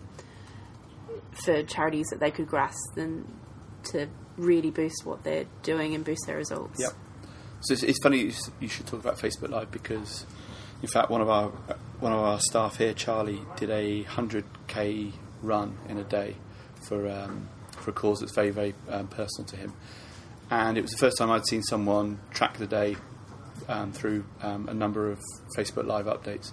for 1.44 1.62
charities 1.62 2.06
that 2.10 2.20
they 2.20 2.30
could 2.30 2.46
grasp 2.46 2.96
and 2.96 3.26
to 3.82 4.06
really 4.36 4.70
boost 4.70 5.04
what 5.04 5.22
they're 5.22 5.46
doing 5.62 5.94
and 5.94 6.04
boost 6.04 6.26
their 6.26 6.36
results? 6.36 6.80
Yep. 6.80 6.92
So 7.62 7.74
it's, 7.74 7.82
it's 7.82 7.98
funny 8.02 8.32
you, 8.60 8.68
should 8.68 8.86
talk 8.86 9.00
about 9.00 9.18
Facebook 9.18 9.50
Live 9.50 9.70
because, 9.70 10.24
in 10.82 10.88
fact, 10.88 11.10
one 11.10 11.20
of 11.20 11.28
our 11.28 11.48
one 12.00 12.12
of 12.12 12.20
our 12.20 12.40
staff 12.40 12.76
here, 12.76 12.94
Charlie, 12.94 13.40
did 13.56 13.70
a 13.70 14.02
hundred 14.04 14.44
k 14.66 15.12
run 15.42 15.78
in 15.88 15.98
a 15.98 16.04
day 16.04 16.36
for 16.88 17.08
um, 17.08 17.48
for 17.76 17.90
a 17.90 17.92
cause 17.92 18.20
that's 18.20 18.34
very 18.34 18.50
very 18.50 18.74
um, 18.88 19.08
personal 19.08 19.46
to 19.48 19.56
him, 19.56 19.74
and 20.50 20.76
it 20.76 20.82
was 20.82 20.90
the 20.90 20.98
first 20.98 21.16
time 21.18 21.30
I'd 21.30 21.46
seen 21.46 21.62
someone 21.62 22.20
track 22.32 22.58
the 22.58 22.66
day 22.66 22.96
um, 23.68 23.92
through 23.92 24.24
um, 24.42 24.68
a 24.68 24.74
number 24.74 25.10
of 25.10 25.20
Facebook 25.56 25.86
Live 25.86 26.06
updates. 26.06 26.52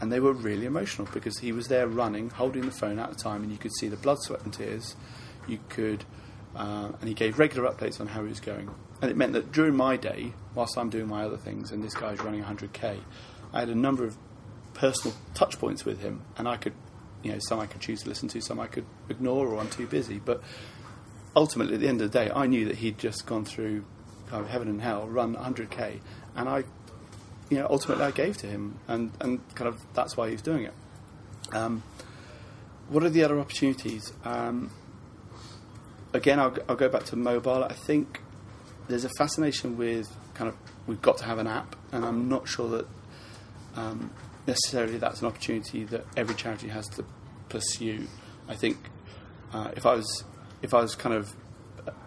And 0.00 0.12
they 0.12 0.20
were 0.20 0.32
really 0.32 0.66
emotional 0.66 1.08
because 1.12 1.38
he 1.38 1.50
was 1.50 1.66
there 1.66 1.88
running, 1.88 2.30
holding 2.30 2.66
the 2.66 2.70
phone 2.70 2.98
at 2.98 3.08
the 3.08 3.16
time, 3.16 3.42
and 3.42 3.50
you 3.50 3.58
could 3.58 3.74
see 3.74 3.88
the 3.88 3.96
blood, 3.96 4.18
sweat, 4.20 4.44
and 4.44 4.52
tears. 4.52 4.94
You 5.48 5.58
could, 5.70 6.04
uh, 6.54 6.92
and 7.00 7.08
he 7.08 7.14
gave 7.14 7.38
regular 7.38 7.68
updates 7.68 8.00
on 8.00 8.06
how 8.06 8.22
he 8.22 8.28
was 8.28 8.38
going. 8.38 8.70
And 9.00 9.10
it 9.10 9.16
meant 9.16 9.32
that 9.32 9.50
during 9.50 9.74
my 9.74 9.96
day, 9.96 10.34
whilst 10.54 10.76
I'm 10.76 10.90
doing 10.90 11.08
my 11.08 11.24
other 11.24 11.36
things, 11.36 11.72
and 11.72 11.82
this 11.82 11.94
guy's 11.94 12.20
running 12.20 12.44
100k, 12.44 13.00
I 13.52 13.60
had 13.60 13.70
a 13.70 13.74
number 13.74 14.04
of 14.04 14.16
personal 14.74 15.16
touch 15.34 15.58
points 15.58 15.84
with 15.84 16.00
him, 16.00 16.22
and 16.36 16.46
I 16.46 16.58
could, 16.58 16.74
you 17.22 17.32
know, 17.32 17.38
some 17.40 17.58
I 17.58 17.66
could 17.66 17.80
choose 17.80 18.02
to 18.02 18.08
listen 18.08 18.28
to, 18.28 18.40
some 18.40 18.60
I 18.60 18.66
could 18.66 18.86
ignore, 19.08 19.48
or 19.48 19.58
I'm 19.58 19.70
too 19.70 19.86
busy. 19.86 20.20
But 20.24 20.42
ultimately, 21.34 21.74
at 21.74 21.80
the 21.80 21.88
end 21.88 22.00
of 22.00 22.10
the 22.10 22.18
day, 22.18 22.30
I 22.34 22.46
knew 22.46 22.66
that 22.66 22.76
he'd 22.76 22.98
just 22.98 23.26
gone 23.26 23.44
through 23.44 23.84
kind 24.28 24.42
of 24.42 24.50
heaven 24.50 24.68
and 24.68 24.80
hell, 24.80 25.06
run 25.06 25.34
100k, 25.36 26.00
and 26.36 26.48
I, 26.48 26.64
you 27.50 27.58
know, 27.58 27.66
ultimately 27.70 28.04
I 28.04 28.10
gave 28.10 28.36
to 28.38 28.46
him, 28.46 28.78
and, 28.88 29.12
and 29.20 29.54
kind 29.54 29.68
of 29.68 29.80
that's 29.94 30.16
why 30.16 30.28
he 30.28 30.32
was 30.32 30.42
doing 30.42 30.64
it. 30.64 30.74
Um, 31.52 31.82
what 32.88 33.02
are 33.02 33.10
the 33.10 33.24
other 33.24 33.38
opportunities? 33.38 34.12
Um, 34.24 34.70
again, 36.12 36.38
I'll, 36.38 36.56
I'll 36.68 36.76
go 36.76 36.88
back 36.88 37.04
to 37.04 37.16
mobile. 37.16 37.64
I 37.64 37.72
think 37.72 38.20
there's 38.88 39.04
a 39.04 39.10
fascination 39.10 39.76
with 39.76 40.10
kind 40.34 40.48
of 40.48 40.56
we've 40.86 41.02
got 41.02 41.18
to 41.18 41.24
have 41.24 41.38
an 41.38 41.46
app, 41.46 41.76
and 41.92 42.04
I'm 42.04 42.28
not 42.28 42.48
sure 42.48 42.68
that 42.70 42.86
um, 43.76 44.10
necessarily 44.46 44.98
that's 44.98 45.20
an 45.20 45.26
opportunity 45.26 45.84
that 45.84 46.04
every 46.16 46.34
charity 46.34 46.68
has 46.68 46.88
to 46.88 47.04
pursue. 47.48 48.06
I 48.48 48.54
think 48.54 48.78
uh, 49.52 49.70
if 49.76 49.86
I 49.86 49.94
was 49.94 50.24
if 50.62 50.74
I 50.74 50.80
was 50.80 50.94
kind 50.94 51.14
of 51.14 51.34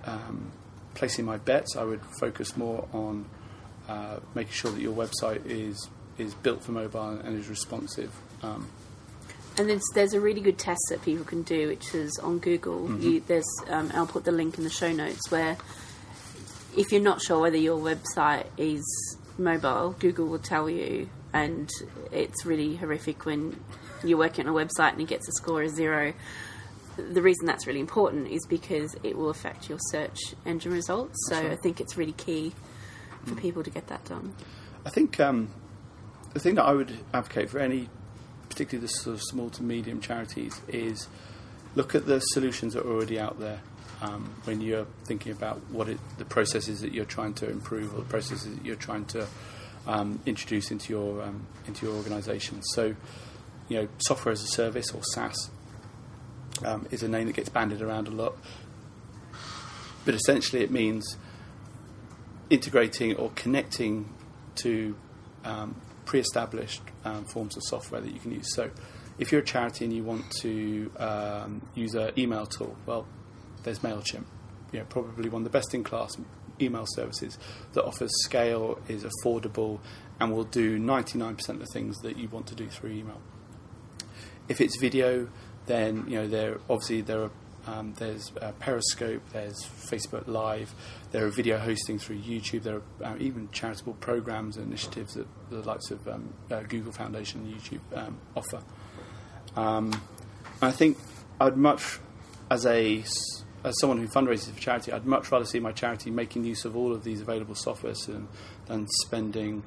um, 0.06 0.52
placing 0.94 1.26
my 1.26 1.38
bets, 1.38 1.76
I 1.76 1.84
would 1.84 2.02
focus 2.20 2.58
more 2.58 2.88
on 2.94 3.26
uh, 3.88 4.18
making 4.36 4.54
sure 4.54 4.72
that 4.72 4.82
your 4.82 4.96
website 4.96 5.46
is 5.46 5.90
is 6.18 6.34
built 6.36 6.64
for 6.64 6.72
mobile 6.72 7.10
and 7.10 7.40
is 7.40 7.48
responsive. 7.48 8.12
Um, 8.44 8.70
And 9.58 9.70
there's, 9.70 9.84
there's 9.96 10.14
a 10.14 10.20
really 10.20 10.42
good 10.42 10.58
test 10.58 10.80
that 10.90 11.02
people 11.02 11.26
can 11.26 11.42
do, 11.44 11.68
which 11.68 11.94
is 11.94 12.18
on 12.20 12.40
Google. 12.40 12.88
Mm-hmm. 12.88 13.02
You, 13.02 13.20
there's, 13.28 13.52
um, 13.70 13.92
I'll 13.94 14.08
put 14.08 14.24
the 14.24 14.32
link 14.32 14.58
in 14.58 14.64
the 14.64 14.70
show 14.70 14.92
notes 14.92 15.30
where 15.32 15.58
if 16.78 16.92
you're 16.92 17.02
not 17.02 17.22
sure 17.22 17.40
whether 17.40 17.58
your 17.58 17.80
website 17.80 18.46
is 18.58 18.84
mobile, 19.38 19.96
Google 20.00 20.28
will 20.28 20.40
tell 20.40 20.70
you, 20.70 21.10
and 21.34 21.70
it's 22.12 22.46
really 22.46 22.76
horrific 22.76 23.26
when 23.26 23.60
you're 24.04 24.18
working 24.18 24.48
on 24.48 24.56
a 24.56 24.58
website 24.58 24.94
and 24.94 25.02
it 25.02 25.08
gets 25.08 25.28
a 25.28 25.32
score 25.34 25.64
of 25.64 25.72
zero. 25.72 26.14
The 26.98 27.22
reason 27.22 27.46
that's 27.46 27.66
really 27.68 27.80
important 27.80 28.28
is 28.28 28.46
because 28.48 28.96
it 29.04 29.18
will 29.18 29.30
affect 29.30 29.70
your 29.70 29.80
search 29.90 30.20
engine 30.46 30.74
results. 30.74 31.16
So 31.30 31.36
right. 31.36 31.52
I 31.52 31.56
think 31.56 31.80
it's 31.80 31.98
really 31.98 32.14
key 32.14 32.54
for 33.26 33.36
people 33.36 33.64
to 33.64 33.70
get 33.70 33.88
that 33.88 34.06
done. 34.06 34.36
I 34.86 34.90
think 34.90 35.20
um, 35.20 35.50
the 36.34 36.40
thing 36.40 36.56
that 36.56 36.64
I 36.64 36.74
would 36.74 36.92
advocate 37.14 37.50
for 37.50 37.60
any, 37.60 37.90
particularly 38.50 38.86
the 38.88 38.94
sort 38.94 39.16
of 39.16 39.22
small 39.24 39.50
to 39.52 39.64
medium 39.64 40.02
charities, 40.02 40.60
is 40.68 41.08
look 41.76 41.96
at 41.96 42.06
the 42.06 42.20
solutions 42.20 42.74
that 42.74 42.86
are 42.86 42.92
already 42.92 43.20
out 43.20 43.40
there. 43.40 43.62
Um, 44.02 44.34
when 44.46 44.62
you're 44.62 44.88
thinking 45.06 45.32
about 45.32 45.62
what 45.70 45.88
it, 45.88 46.00
the 46.18 46.26
processes 46.26 46.82
that 46.82 46.92
you're 46.92 47.06
trying 47.06 47.36
to 47.36 47.48
improve 47.48 47.94
or 47.94 48.00
the 48.00 48.10
processes 48.10 48.56
that 48.56 48.66
you're 48.66 48.76
trying 48.76 49.06
to 49.06 49.28
um, 49.86 50.20
introduce 50.26 50.72
into 50.72 50.92
your 50.92 51.22
um, 51.22 51.46
into 51.68 51.86
your 51.86 51.96
organisation, 51.96 52.64
so 52.74 52.96
you 53.68 53.78
know, 53.78 53.88
software 54.00 54.34
as 54.34 54.42
a 54.42 54.48
service 54.48 54.92
or 54.92 55.02
SaaS 55.14 55.52
um, 56.64 56.88
is 56.92 57.04
a 57.04 57.08
name 57.08 57.28
that 57.28 57.36
gets 57.36 57.50
bandied 57.50 57.82
around 57.82 58.08
a 58.08 58.12
lot, 58.12 58.38
but 60.06 60.14
essentially 60.14 60.64
it 60.64 60.72
means 60.72 61.18
integrating 62.50 63.16
or 63.16 63.32
connecting 63.36 64.14
to 64.56 64.96
um, 65.44 65.82
pre-established 66.06 66.82
um, 67.06 67.26
forms 67.26 67.56
of 67.56 67.64
software 67.64 68.02
that 68.02 68.14
you 68.14 68.20
can 68.20 68.32
use. 68.32 68.54
So, 68.54 68.70
if 69.18 69.32
you're 69.32 69.42
a 69.42 69.46
charity 69.46 69.86
and 69.86 69.94
you 69.94 70.04
want 70.04 70.30
to 70.42 70.92
um, 70.98 71.62
use 71.76 71.94
an 71.94 72.12
email 72.18 72.46
tool, 72.46 72.76
well, 72.86 73.08
there's 73.64 73.80
Mailchimp. 73.80 74.26
You 74.72 74.80
know, 74.80 74.86
probably 74.86 75.30
one 75.30 75.42
of 75.42 75.44
the 75.44 75.58
best-in-class 75.58 76.12
email 76.60 76.86
services 76.88 77.38
that 77.74 77.84
offers 77.84 78.12
scale, 78.24 78.80
is 78.88 79.04
affordable, 79.04 79.80
and 80.20 80.34
will 80.34 80.44
do 80.44 80.80
99% 80.80 81.50
of 81.50 81.60
the 81.60 81.66
things 81.68 81.98
that 82.00 82.18
you 82.18 82.30
want 82.30 82.48
to 82.48 82.56
do 82.56 82.68
through 82.68 82.92
email. 82.92 83.22
If 84.48 84.62
it's 84.62 84.78
video, 84.80 85.30
then 85.72 86.06
you 86.08 86.18
know 86.18 86.28
there 86.28 86.60
obviously 86.70 87.02
there 87.02 87.24
are 87.24 87.32
um, 87.68 87.94
there's 88.00 88.32
uh, 88.42 88.52
Periscope, 88.60 89.22
there's 89.34 89.64
Facebook 89.64 90.28
Live, 90.28 90.74
there 91.12 91.28
are 91.28 91.30
video 91.30 91.60
hosting 91.60 92.00
through 92.00 92.18
YouTube, 92.18 92.64
there 92.64 92.82
are 93.04 93.14
uh, 93.14 93.18
even 93.20 93.50
charitable 93.52 93.94
programs 93.94 94.58
and 94.58 94.66
initiatives 94.66 95.14
that 95.14 95.28
the 95.52 95.62
likes 95.62 95.92
of 95.92 96.08
um, 96.08 96.34
uh, 96.50 96.62
Google 96.62 96.92
Foundation 96.92 97.42
and 97.42 97.54
YouTube 97.54 97.82
um, 97.96 98.18
offer. 98.36 98.64
Um, 99.56 100.02
I 100.60 100.72
think 100.72 100.98
I'd 101.40 101.56
much, 101.56 102.00
as 102.50 102.66
a 102.66 103.04
as 103.64 103.80
someone 103.80 104.00
who 104.00 104.08
fundraises 104.08 104.52
for 104.52 104.60
charity, 104.60 104.92
I'd 104.92 105.06
much 105.06 105.32
rather 105.32 105.46
see 105.46 105.60
my 105.60 105.72
charity 105.72 106.10
making 106.10 106.44
use 106.46 106.66
of 106.66 106.76
all 106.76 106.92
of 106.92 107.04
these 107.04 107.22
available 107.22 107.54
software 107.54 107.94
them 107.94 108.28
than 108.66 108.88
spending 109.04 109.64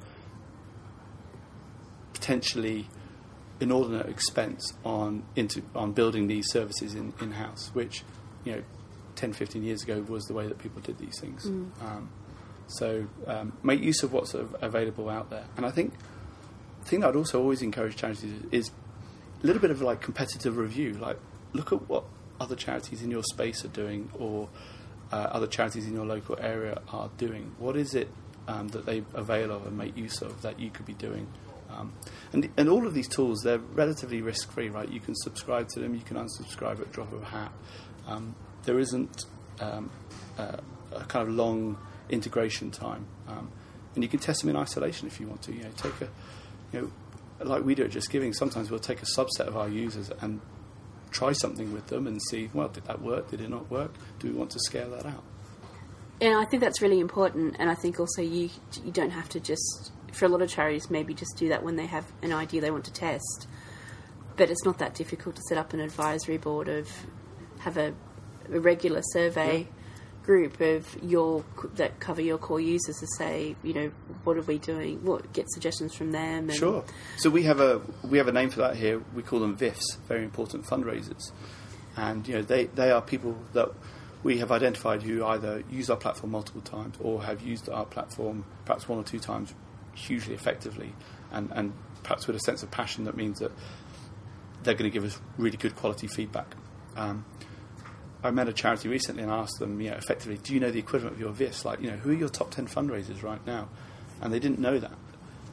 potentially 2.13 2.89
inordinate 3.59 4.07
expense 4.07 4.73
on 4.83 5.23
into 5.35 5.61
on 5.75 5.93
building 5.93 6.27
these 6.27 6.45
services 6.51 6.95
in 6.95 7.13
in 7.21 7.31
house, 7.31 7.69
which 7.73 8.03
you 8.43 8.53
know 8.53 8.63
10, 9.15 9.33
15 9.33 9.63
years 9.63 9.81
ago 9.83 10.01
was 10.07 10.25
the 10.25 10.33
way 10.33 10.47
that 10.47 10.57
people 10.57 10.81
did 10.81 10.97
these 10.97 11.17
things. 11.19 11.45
Um, 11.81 12.09
so 12.67 13.07
um, 13.27 13.53
make 13.63 13.81
use 13.81 14.03
of 14.03 14.11
what's 14.11 14.33
available 14.33 15.09
out 15.09 15.29
there, 15.29 15.45
and 15.57 15.65
I 15.65 15.71
think 15.71 15.93
the 16.81 16.85
thing 16.85 16.99
that 17.01 17.09
I'd 17.09 17.15
also 17.15 17.41
always 17.41 17.61
encourage 17.61 17.95
charities 17.95 18.33
is 18.51 18.71
a 19.43 19.47
little 19.47 19.61
bit 19.61 19.71
of 19.71 19.81
like 19.81 20.01
competitive 20.01 20.57
review. 20.57 20.93
Like 20.93 21.17
look 21.53 21.71
at 21.71 21.87
what 21.87 22.03
other 22.39 22.55
charities 22.55 23.01
in 23.01 23.11
your 23.11 23.23
space 23.23 23.63
are 23.63 23.69
doing, 23.69 24.09
or 24.19 24.49
uh, 25.11 25.15
other 25.15 25.47
charities 25.47 25.87
in 25.87 25.93
your 25.93 26.05
local 26.05 26.37
area 26.39 26.81
are 26.91 27.09
doing. 27.17 27.55
What 27.57 27.77
is 27.77 27.93
it 27.93 28.09
um, 28.47 28.67
that 28.69 28.85
they 28.85 29.03
avail 29.13 29.51
of 29.51 29.65
and 29.65 29.77
make 29.77 29.95
use 29.95 30.21
of 30.21 30.41
that 30.41 30.59
you 30.59 30.69
could 30.69 30.85
be 30.85 30.93
doing? 30.93 31.27
Um, 31.75 31.93
and, 32.33 32.49
and 32.57 32.69
all 32.69 32.87
of 32.87 32.93
these 32.93 33.07
tools, 33.07 33.41
they're 33.43 33.59
relatively 33.59 34.21
risk 34.21 34.51
free, 34.51 34.69
right? 34.69 34.89
You 34.89 34.99
can 34.99 35.15
subscribe 35.15 35.67
to 35.69 35.79
them, 35.79 35.95
you 35.95 36.01
can 36.01 36.17
unsubscribe 36.17 36.79
at 36.79 36.91
drop 36.91 37.11
of 37.13 37.23
a 37.23 37.25
hat. 37.25 37.51
Um, 38.07 38.35
there 38.63 38.79
isn't 38.79 39.25
um, 39.59 39.89
uh, 40.37 40.57
a 40.93 41.03
kind 41.05 41.27
of 41.27 41.33
long 41.33 41.77
integration 42.09 42.71
time. 42.71 43.05
Um, 43.27 43.51
and 43.95 44.03
you 44.03 44.09
can 44.09 44.19
test 44.19 44.41
them 44.41 44.49
in 44.49 44.55
isolation 44.55 45.07
if 45.07 45.19
you 45.19 45.27
want 45.27 45.41
to. 45.43 45.53
You 45.53 45.63
know, 45.63 45.71
take 45.77 46.01
a, 46.01 46.09
you 46.71 46.81
know, 46.81 46.91
like 47.45 47.63
we 47.63 47.75
do 47.75 47.83
at 47.83 47.91
JustGiving, 47.91 48.35
sometimes 48.35 48.69
we'll 48.69 48.79
take 48.79 49.01
a 49.01 49.05
subset 49.05 49.47
of 49.47 49.57
our 49.57 49.69
users 49.69 50.11
and 50.21 50.41
try 51.11 51.31
something 51.31 51.71
with 51.73 51.87
them 51.87 52.07
and 52.07 52.21
see, 52.29 52.49
well, 52.53 52.67
did 52.67 52.85
that 52.85 53.01
work? 53.01 53.31
Did 53.31 53.41
it 53.41 53.49
not 53.49 53.69
work? 53.71 53.93
Do 54.19 54.27
we 54.27 54.33
want 54.33 54.51
to 54.51 54.59
scale 54.59 54.89
that 54.91 55.05
out? 55.05 55.23
And 56.21 56.35
I 56.35 56.45
think 56.45 56.61
that's 56.61 56.81
really 56.81 56.99
important. 56.99 57.55
And 57.59 57.69
I 57.69 57.75
think 57.75 57.99
also 57.99 58.21
you 58.21 58.49
you 58.83 58.91
don't 58.91 59.11
have 59.11 59.27
to 59.29 59.39
just 59.39 59.91
for 60.15 60.25
a 60.25 60.29
lot 60.29 60.41
of 60.41 60.49
charities 60.49 60.89
maybe 60.89 61.13
just 61.13 61.35
do 61.37 61.49
that 61.49 61.63
when 61.63 61.75
they 61.75 61.85
have 61.85 62.05
an 62.21 62.31
idea 62.31 62.61
they 62.61 62.71
want 62.71 62.85
to 62.85 62.93
test. 62.93 63.47
But 64.37 64.49
it's 64.49 64.65
not 64.65 64.79
that 64.79 64.95
difficult 64.95 65.35
to 65.35 65.41
set 65.47 65.57
up 65.57 65.73
an 65.73 65.79
advisory 65.79 66.37
board 66.37 66.67
of 66.67 66.89
have 67.59 67.77
a, 67.77 67.93
a 68.51 68.59
regular 68.59 69.01
survey 69.01 69.67
group 70.23 70.59
of 70.59 70.97
your 71.03 71.45
that 71.75 71.99
cover 71.99 72.21
your 72.21 72.39
core 72.39 72.59
users 72.59 72.95
to 72.97 73.05
say 73.15 73.55
you 73.61 73.73
know 73.73 73.91
what 74.23 74.35
are 74.35 74.41
we 74.41 74.57
doing 74.57 75.03
what 75.05 75.31
get 75.33 75.47
suggestions 75.51 75.93
from 75.93 76.11
them 76.11 76.49
and 76.49 76.57
Sure. 76.57 76.83
So 77.17 77.29
we 77.29 77.43
have 77.43 77.59
a 77.59 77.81
we 78.03 78.17
have 78.17 78.27
a 78.27 78.31
name 78.31 78.49
for 78.49 78.59
that 78.61 78.75
here. 78.75 79.01
We 79.13 79.21
call 79.21 79.39
them 79.39 79.55
VIFs, 79.55 79.97
very 80.07 80.23
important 80.23 80.65
fundraisers, 80.65 81.31
and 81.95 82.27
you 82.27 82.35
know 82.35 82.41
they 82.41 82.65
they 82.65 82.89
are 82.89 83.01
people 83.01 83.37
that 83.53 83.69
we 84.23 84.39
have 84.39 84.51
identified 84.51 85.03
who 85.03 85.23
either 85.23 85.63
use 85.69 85.91
our 85.91 85.97
platform 85.97 86.31
multiple 86.31 86.61
times 86.61 86.95
or 86.99 87.23
have 87.23 87.43
used 87.43 87.69
our 87.69 87.85
platform 87.85 88.45
perhaps 88.65 88.89
one 88.89 88.97
or 88.97 89.03
two 89.03 89.19
times 89.19 89.53
hugely 89.95 90.33
effectively 90.33 90.93
and, 91.31 91.51
and 91.51 91.73
perhaps 92.03 92.27
with 92.27 92.35
a 92.35 92.39
sense 92.39 92.61
of 92.61 92.69
passion 92.69 93.05
that 93.05 93.17
means 93.17 93.39
that 93.39 93.51
they're 94.63 94.73
going 94.73 94.89
to 94.89 94.93
give 94.93 95.03
us 95.03 95.19
really 95.37 95.57
good 95.57 95.75
quality 95.75 96.07
feedback. 96.07 96.55
Um, 96.95 97.25
I 98.23 98.31
met 98.31 98.49
a 98.49 98.53
charity 98.53 98.89
recently 98.89 99.23
and 99.23 99.31
asked 99.31 99.59
them, 99.59 99.79
you 99.79 99.91
know, 99.91 99.97
effectively, 99.97 100.37
do 100.37 100.53
you 100.53 100.59
know 100.59 100.71
the 100.71 100.79
equivalent 100.79 101.15
of 101.15 101.19
your 101.19 101.31
VIFs? 101.31 101.63
Like, 101.63 101.79
you 101.81 101.91
know, 101.91 101.97
who 101.97 102.11
are 102.11 102.15
your 102.15 102.29
top 102.29 102.51
10 102.51 102.67
fundraisers 102.67 103.21
right 103.21 103.45
now? 103.45 103.69
And 104.21 104.33
they 104.33 104.39
didn't 104.39 104.59
know 104.59 104.79
that. 104.79 104.93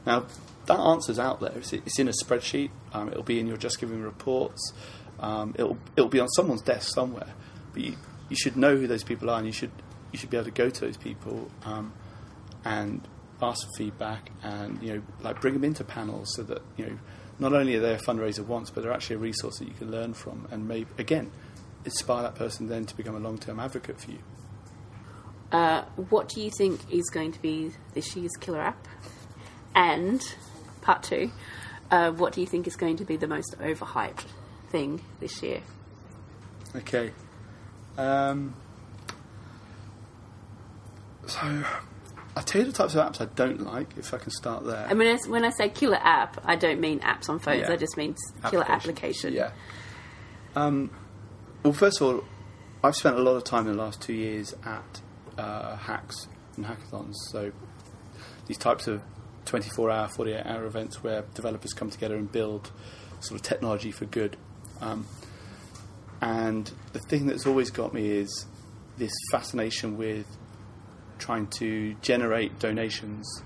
Now, 0.07 0.27
that 0.67 0.79
answer's 0.79 1.19
out 1.19 1.41
there. 1.41 1.53
It's, 1.57 1.73
it's 1.73 1.99
in 1.99 2.09
a 2.09 2.13
spreadsheet. 2.13 2.71
Um, 2.93 3.09
it'll 3.09 3.23
be 3.23 3.39
in 3.39 3.47
your 3.47 3.59
JustGiving 3.59 4.03
reports. 4.03 4.73
Um, 5.21 5.55
it'll, 5.59 5.77
it'll 5.97 6.09
be 6.09 6.21
on 6.21 6.29
someone's 6.29 6.63
desk 6.63 6.95
somewhere. 6.95 7.35
But 7.75 7.83
you, 7.83 7.97
you 8.29 8.37
should 8.37 8.57
know 8.57 8.77
who 8.77 8.87
those 8.87 9.05
people 9.05 9.29
are 9.29 9.39
and 9.39 9.47
you 9.47 9.53
should, 9.53 9.73
you 10.11 10.19
should 10.19 10.31
be 10.31 10.39
able 10.39 10.47
to 10.47 10.51
go 10.53 10.71
to 10.71 10.81
those 10.81 10.97
people 10.97 11.51
um, 11.65 11.93
and 12.65 13.07
ask 13.43 13.67
for 13.67 13.73
feedback 13.77 14.31
and, 14.43 14.83
you 14.83 14.95
know, 14.95 15.03
like 15.23 15.41
bring 15.41 15.55
them 15.55 15.65
into 15.65 15.85
panels 15.85 16.35
so 16.35 16.43
that, 16.45 16.63
you 16.77 16.87
know, 16.87 16.99
not 17.39 17.53
only 17.53 17.77
are 17.77 17.81
they 17.81 17.95
a 17.95 17.99
fundraiser 17.99 18.45
once, 18.45 18.71
but 18.71 18.83
they're 18.83 18.93
actually 18.93 19.17
a 19.17 19.21
resource 19.21 19.59
that 19.59 19.67
you 19.67 19.75
can 19.75 19.91
learn 19.91 20.15
from 20.15 20.47
and 20.51 20.69
maybe, 20.69 20.89
again, 20.99 21.31
inspire 21.85 22.23
that 22.23 22.35
person 22.35 22.69
then 22.69 22.85
to 22.87 22.97
become 22.97 23.17
a 23.17 23.21
long 23.21 23.39
term 23.39 23.59
advocate 23.59 24.01
for 24.01 24.11
you. 24.13 24.19
Uh, 25.51 25.83
what 26.09 26.29
do 26.29 26.41
you 26.41 26.51
think 26.51 26.81
is 26.91 27.11
going 27.11 27.33
to 27.33 27.43
be 27.43 27.73
this 27.95 28.17
year's 28.17 28.33
killer 28.41 28.63
app? 28.63 28.89
And 29.75 30.23
part 30.81 31.03
two, 31.03 31.31
uh, 31.91 32.11
what 32.13 32.33
do 32.33 32.41
you 32.41 32.47
think 32.47 32.67
is 32.67 32.77
going 32.77 32.97
to 32.97 33.05
be 33.05 33.17
the 33.17 33.27
most 33.27 33.55
overhyped 33.59 34.25
thing 34.71 35.03
this 35.21 35.43
year? 35.43 35.61
Okay. 36.75 37.13
Um, 37.99 38.55
so, 41.27 41.65
I'll 42.35 42.43
tell 42.43 42.63
you 42.63 42.67
the 42.67 42.73
types 42.73 42.95
of 42.95 43.07
apps 43.07 43.21
I 43.21 43.27
don't 43.35 43.61
like, 43.61 43.97
if 43.99 44.15
I 44.15 44.19
can 44.19 44.31
start 44.31 44.65
there. 44.65 44.87
I 44.89 44.95
mean, 44.95 45.19
when 45.29 45.45
I 45.45 45.51
say 45.51 45.69
killer 45.69 45.99
app, 46.01 46.41
I 46.45 46.57
don't 46.57 46.81
mean 46.81 47.01
apps 47.01 47.29
on 47.29 47.39
phones. 47.39 47.63
Yeah. 47.63 47.73
I 47.73 47.77
just 47.77 47.97
mean 47.97 48.17
killer 48.49 48.65
application. 48.71 49.35
Yeah. 49.35 49.51
Um, 50.57 50.91
well, 51.63 51.75
first 51.75 52.01
of 52.01 52.07
all, 52.07 52.25
I've 52.83 52.97
spent 52.97 53.17
a 53.17 53.23
lot 53.23 53.37
of 53.37 53.45
time 53.45 53.67
in 53.67 53.77
the 53.77 53.83
last 53.83 54.01
two 54.01 54.15
years 54.15 54.55
at 54.65 55.01
uh, 55.37 55.77
hacks 55.77 56.27
and 56.57 56.65
hackathons. 56.65 57.15
So 57.31 57.53
these 58.47 58.59
types 58.59 58.87
of 58.89 59.03
24-hour, 59.45 60.09
48-hour 60.09 60.65
events 60.65 61.03
where 61.03 61.23
developers 61.35 61.73
come 61.73 61.91
together 61.91 62.17
and 62.17 62.31
build 62.31 62.73
sort 63.21 63.41
of 63.41 63.47
technology 63.47 63.91
for 63.91 64.07
good. 64.07 64.37
Um, 64.81 65.07
and 66.21 66.71
the 66.93 66.99
thing 66.99 67.27
that's 67.27 67.47
always 67.47 67.71
got 67.71 67.93
me 67.93 68.11
is 68.11 68.47
this 68.97 69.13
fascination 69.31 69.97
with 69.97 70.27
trying 71.23 71.47
to 71.47 71.95
generate 72.03 72.59
donations 72.59 73.43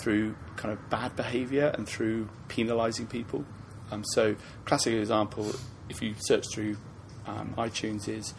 through 0.00 0.34
kind 0.56 0.72
of 0.72 0.90
bad 0.90 1.14
behaviour 1.14 1.72
and 1.74 1.86
through 1.86 2.28
penalising 2.48 3.08
people. 3.08 3.44
Um, 3.92 4.02
so, 4.12 4.34
classic 4.64 4.94
example, 4.94 5.52
if 5.88 6.02
you 6.02 6.14
search 6.18 6.44
through 6.52 6.76
um, 7.26 7.54
iTunes, 7.56 8.08
is 8.08 8.34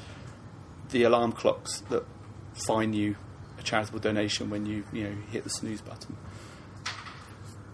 the 0.90 1.04
alarm 1.04 1.32
clocks 1.32 1.80
that 1.90 2.04
fine 2.68 2.94
you 2.94 3.16
a 3.58 3.64
charitable 3.64 4.00
donation 4.00 4.50
when 4.50 4.66
you 4.66 4.84
you 4.92 5.04
know 5.04 5.16
hit 5.32 5.44
the 5.44 5.50
snooze 5.50 5.82
button. 5.82 6.18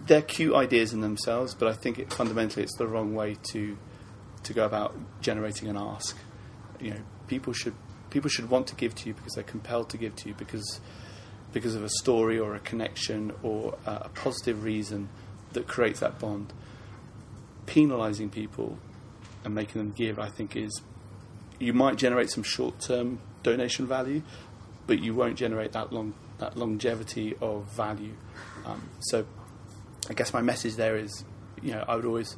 They're 0.05 0.21
cute 0.21 0.53
ideas 0.53 0.93
in 0.93 1.01
themselves, 1.01 1.55
but 1.55 1.67
I 1.67 1.73
think 1.73 1.99
it, 1.99 2.13
fundamentally 2.13 2.63
it's 2.63 2.77
the 2.77 2.87
wrong 2.87 3.15
way 3.15 3.37
to 3.51 3.77
to 4.43 4.53
go 4.53 4.65
about 4.65 4.95
generating 5.21 5.69
an 5.69 5.77
ask. 5.77 6.15
You 6.79 6.91
know, 6.91 7.01
people 7.27 7.53
should 7.53 7.75
people 8.09 8.29
should 8.29 8.49
want 8.49 8.67
to 8.67 8.75
give 8.75 8.95
to 8.95 9.07
you 9.07 9.13
because 9.13 9.33
they're 9.33 9.43
compelled 9.43 9.89
to 9.89 9.97
give 9.97 10.15
to 10.17 10.29
you 10.29 10.35
because 10.35 10.79
because 11.51 11.75
of 11.75 11.83
a 11.83 11.89
story 11.89 12.37
or 12.37 12.55
a 12.55 12.59
connection 12.59 13.33
or 13.41 13.75
uh, 13.85 13.99
a 14.01 14.09
positive 14.09 14.63
reason 14.63 15.09
that 15.53 15.67
creates 15.67 15.99
that 15.99 16.19
bond. 16.19 16.53
Penalising 17.65 18.31
people 18.31 18.77
and 19.43 19.55
making 19.55 19.81
them 19.81 19.91
give, 19.91 20.19
I 20.19 20.29
think, 20.29 20.55
is 20.55 20.81
you 21.59 21.73
might 21.73 21.97
generate 21.97 22.29
some 22.29 22.43
short-term 22.43 23.19
donation 23.43 23.87
value, 23.87 24.21
but 24.87 24.99
you 24.99 25.13
won't 25.13 25.37
generate 25.37 25.71
that 25.73 25.91
long 25.91 26.13
that 26.39 26.55
longevity 26.57 27.35
of 27.41 27.65
value. 27.75 28.13
Um, 28.65 28.89
so, 29.01 29.25
I 30.09 30.13
guess 30.13 30.33
my 30.33 30.41
message 30.41 30.75
there 30.75 30.95
is, 30.95 31.25
you 31.61 31.73
know, 31.73 31.83
I 31.85 31.95
would 31.95 32.05
always 32.05 32.37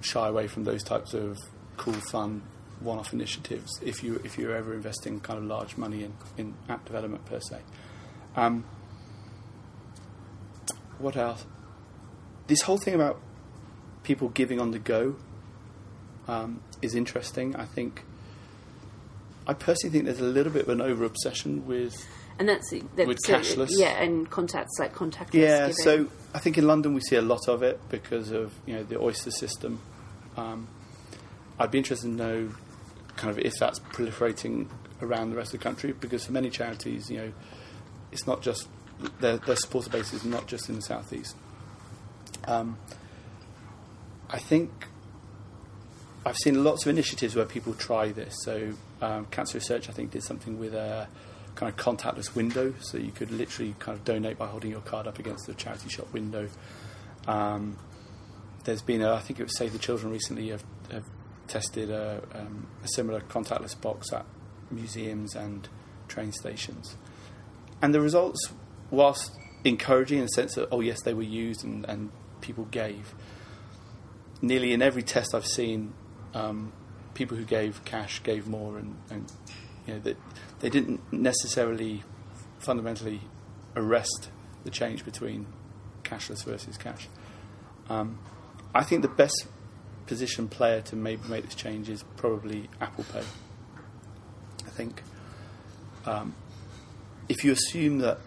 shy 0.00 0.28
away 0.28 0.46
from 0.46 0.62
those 0.62 0.84
types 0.84 1.14
of 1.14 1.36
cool, 1.76 1.94
fun, 1.94 2.42
one-off 2.80 3.12
initiatives 3.12 3.80
if 3.82 4.02
you 4.02 4.20
if 4.24 4.38
you're 4.38 4.54
ever 4.54 4.72
investing 4.72 5.20
kind 5.20 5.38
of 5.38 5.44
large 5.44 5.76
money 5.76 6.04
in, 6.04 6.14
in 6.36 6.54
app 6.68 6.84
development 6.84 7.24
per 7.24 7.40
se. 7.40 7.58
Um, 8.36 8.64
what 10.98 11.16
else? 11.16 11.44
This 12.46 12.62
whole 12.62 12.78
thing 12.78 12.94
about 12.94 13.20
people 14.02 14.28
giving 14.28 14.60
on 14.60 14.70
the 14.70 14.78
go 14.78 15.16
um, 16.26 16.60
is 16.82 16.94
interesting. 16.94 17.56
I 17.56 17.64
think. 17.64 18.04
I 19.46 19.54
personally 19.54 19.92
think 19.92 20.04
there's 20.04 20.20
a 20.20 20.24
little 20.24 20.52
bit 20.52 20.64
of 20.64 20.68
an 20.68 20.82
over 20.82 21.04
obsession 21.04 21.66
with 21.66 22.06
And 22.38 22.48
that's, 22.48 22.70
that's 22.94 23.08
With 23.08 23.18
cashless. 23.26 23.70
yeah, 23.70 24.00
and 24.00 24.30
contacts 24.30 24.78
like 24.78 24.94
contactless. 24.94 25.32
Yeah, 25.32 25.68
giving. 25.68 25.84
so 25.84 26.08
I 26.34 26.38
think 26.38 26.58
in 26.58 26.66
London 26.66 26.92
we 26.94 27.00
see 27.00 27.16
a 27.16 27.22
lot 27.22 27.48
of 27.48 27.62
it 27.62 27.80
because 27.88 28.30
of 28.30 28.52
you 28.66 28.74
know 28.74 28.82
the 28.82 29.00
Oyster 29.00 29.30
system. 29.30 29.80
Um, 30.36 30.68
I'd 31.58 31.70
be 31.70 31.78
interested 31.78 32.06
to 32.08 32.14
know 32.14 32.50
kind 33.18 33.30
of 33.30 33.38
if 33.44 33.54
that's 33.58 33.80
proliferating 33.80 34.68
around 35.02 35.30
the 35.30 35.36
rest 35.36 35.52
of 35.52 35.60
the 35.60 35.64
country 35.64 35.92
because 35.92 36.24
for 36.24 36.32
many 36.32 36.48
charities, 36.48 37.10
you 37.10 37.18
know, 37.18 37.32
it's 38.12 38.26
not 38.26 38.40
just 38.40 38.68
their, 39.20 39.36
their 39.38 39.56
supporter 39.56 39.90
base 39.90 40.12
is 40.12 40.24
not 40.24 40.46
just 40.46 40.68
in 40.68 40.76
the 40.76 40.82
southeast. 40.82 41.36
Um, 42.46 42.78
I 44.30 44.38
think 44.38 44.70
I've 46.24 46.36
seen 46.36 46.62
lots 46.64 46.86
of 46.86 46.90
initiatives 46.90 47.34
where 47.34 47.44
people 47.44 47.74
try 47.74 48.12
this. 48.12 48.34
So 48.44 48.72
um, 49.02 49.26
Cancer 49.26 49.58
Research, 49.58 49.88
I 49.88 49.92
think, 49.92 50.12
did 50.12 50.22
something 50.22 50.58
with 50.58 50.74
a 50.74 51.08
kind 51.54 51.72
of 51.72 51.76
contactless 51.76 52.34
window, 52.34 52.72
so 52.80 52.98
you 52.98 53.10
could 53.10 53.32
literally 53.32 53.74
kind 53.80 53.98
of 53.98 54.04
donate 54.04 54.38
by 54.38 54.46
holding 54.46 54.70
your 54.70 54.80
card 54.80 55.08
up 55.08 55.18
against 55.18 55.46
the 55.46 55.54
charity 55.54 55.88
shop 55.88 56.12
window. 56.12 56.48
Um, 57.26 57.76
there's 58.64 58.82
been, 58.82 59.02
a, 59.02 59.12
I 59.12 59.20
think 59.20 59.40
it 59.40 59.42
was 59.42 59.56
Save 59.56 59.72
the 59.72 59.78
Children 59.78 60.12
recently 60.12 60.48
have, 60.50 60.64
have 60.92 61.04
tested 61.48 61.90
a, 61.90 62.22
um, 62.34 62.68
a 62.84 62.88
similar 62.88 63.20
contactless 63.20 63.80
box 63.80 64.12
at 64.12 64.26
museums 64.70 65.34
and 65.34 65.68
train 66.06 66.32
stations, 66.32 66.96
and 67.82 67.94
the 67.94 68.00
results, 68.00 68.52
whilst 68.90 69.32
encouraging 69.64 70.18
in 70.18 70.24
the 70.24 70.28
sense 70.28 70.54
that 70.54 70.68
oh 70.70 70.80
yes 70.80 71.02
they 71.02 71.14
were 71.14 71.22
used 71.22 71.64
and, 71.64 71.84
and 71.86 72.10
people 72.40 72.64
gave, 72.66 73.14
nearly 74.40 74.72
in 74.72 74.82
every 74.82 75.02
test 75.02 75.34
I've 75.34 75.46
seen, 75.46 75.92
um, 76.34 76.72
people 77.14 77.36
who 77.36 77.44
gave 77.44 77.84
cash 77.84 78.22
gave 78.22 78.46
more, 78.46 78.78
and, 78.78 78.96
and 79.10 79.32
you 79.86 79.94
know 79.94 80.00
that 80.00 80.16
they 80.60 80.70
didn't 80.70 81.00
necessarily 81.12 82.04
fundamentally 82.58 83.20
arrest 83.76 84.30
the 84.64 84.70
change 84.70 85.04
between 85.04 85.46
cashless 86.02 86.44
versus 86.44 86.76
cash. 86.76 87.08
Um, 87.88 88.18
I 88.74 88.84
think 88.84 89.02
the 89.02 89.08
best 89.08 89.46
position 90.08 90.48
player 90.48 90.80
to 90.80 90.96
maybe 90.96 91.22
make 91.28 91.44
this 91.44 91.54
change 91.54 91.88
is 91.88 92.02
probably 92.16 92.68
Apple 92.80 93.04
Pay. 93.12 93.22
I 94.66 94.70
think 94.70 95.02
um, 96.06 96.34
if 97.28 97.44
you 97.44 97.52
assume 97.52 97.98
that 97.98 98.18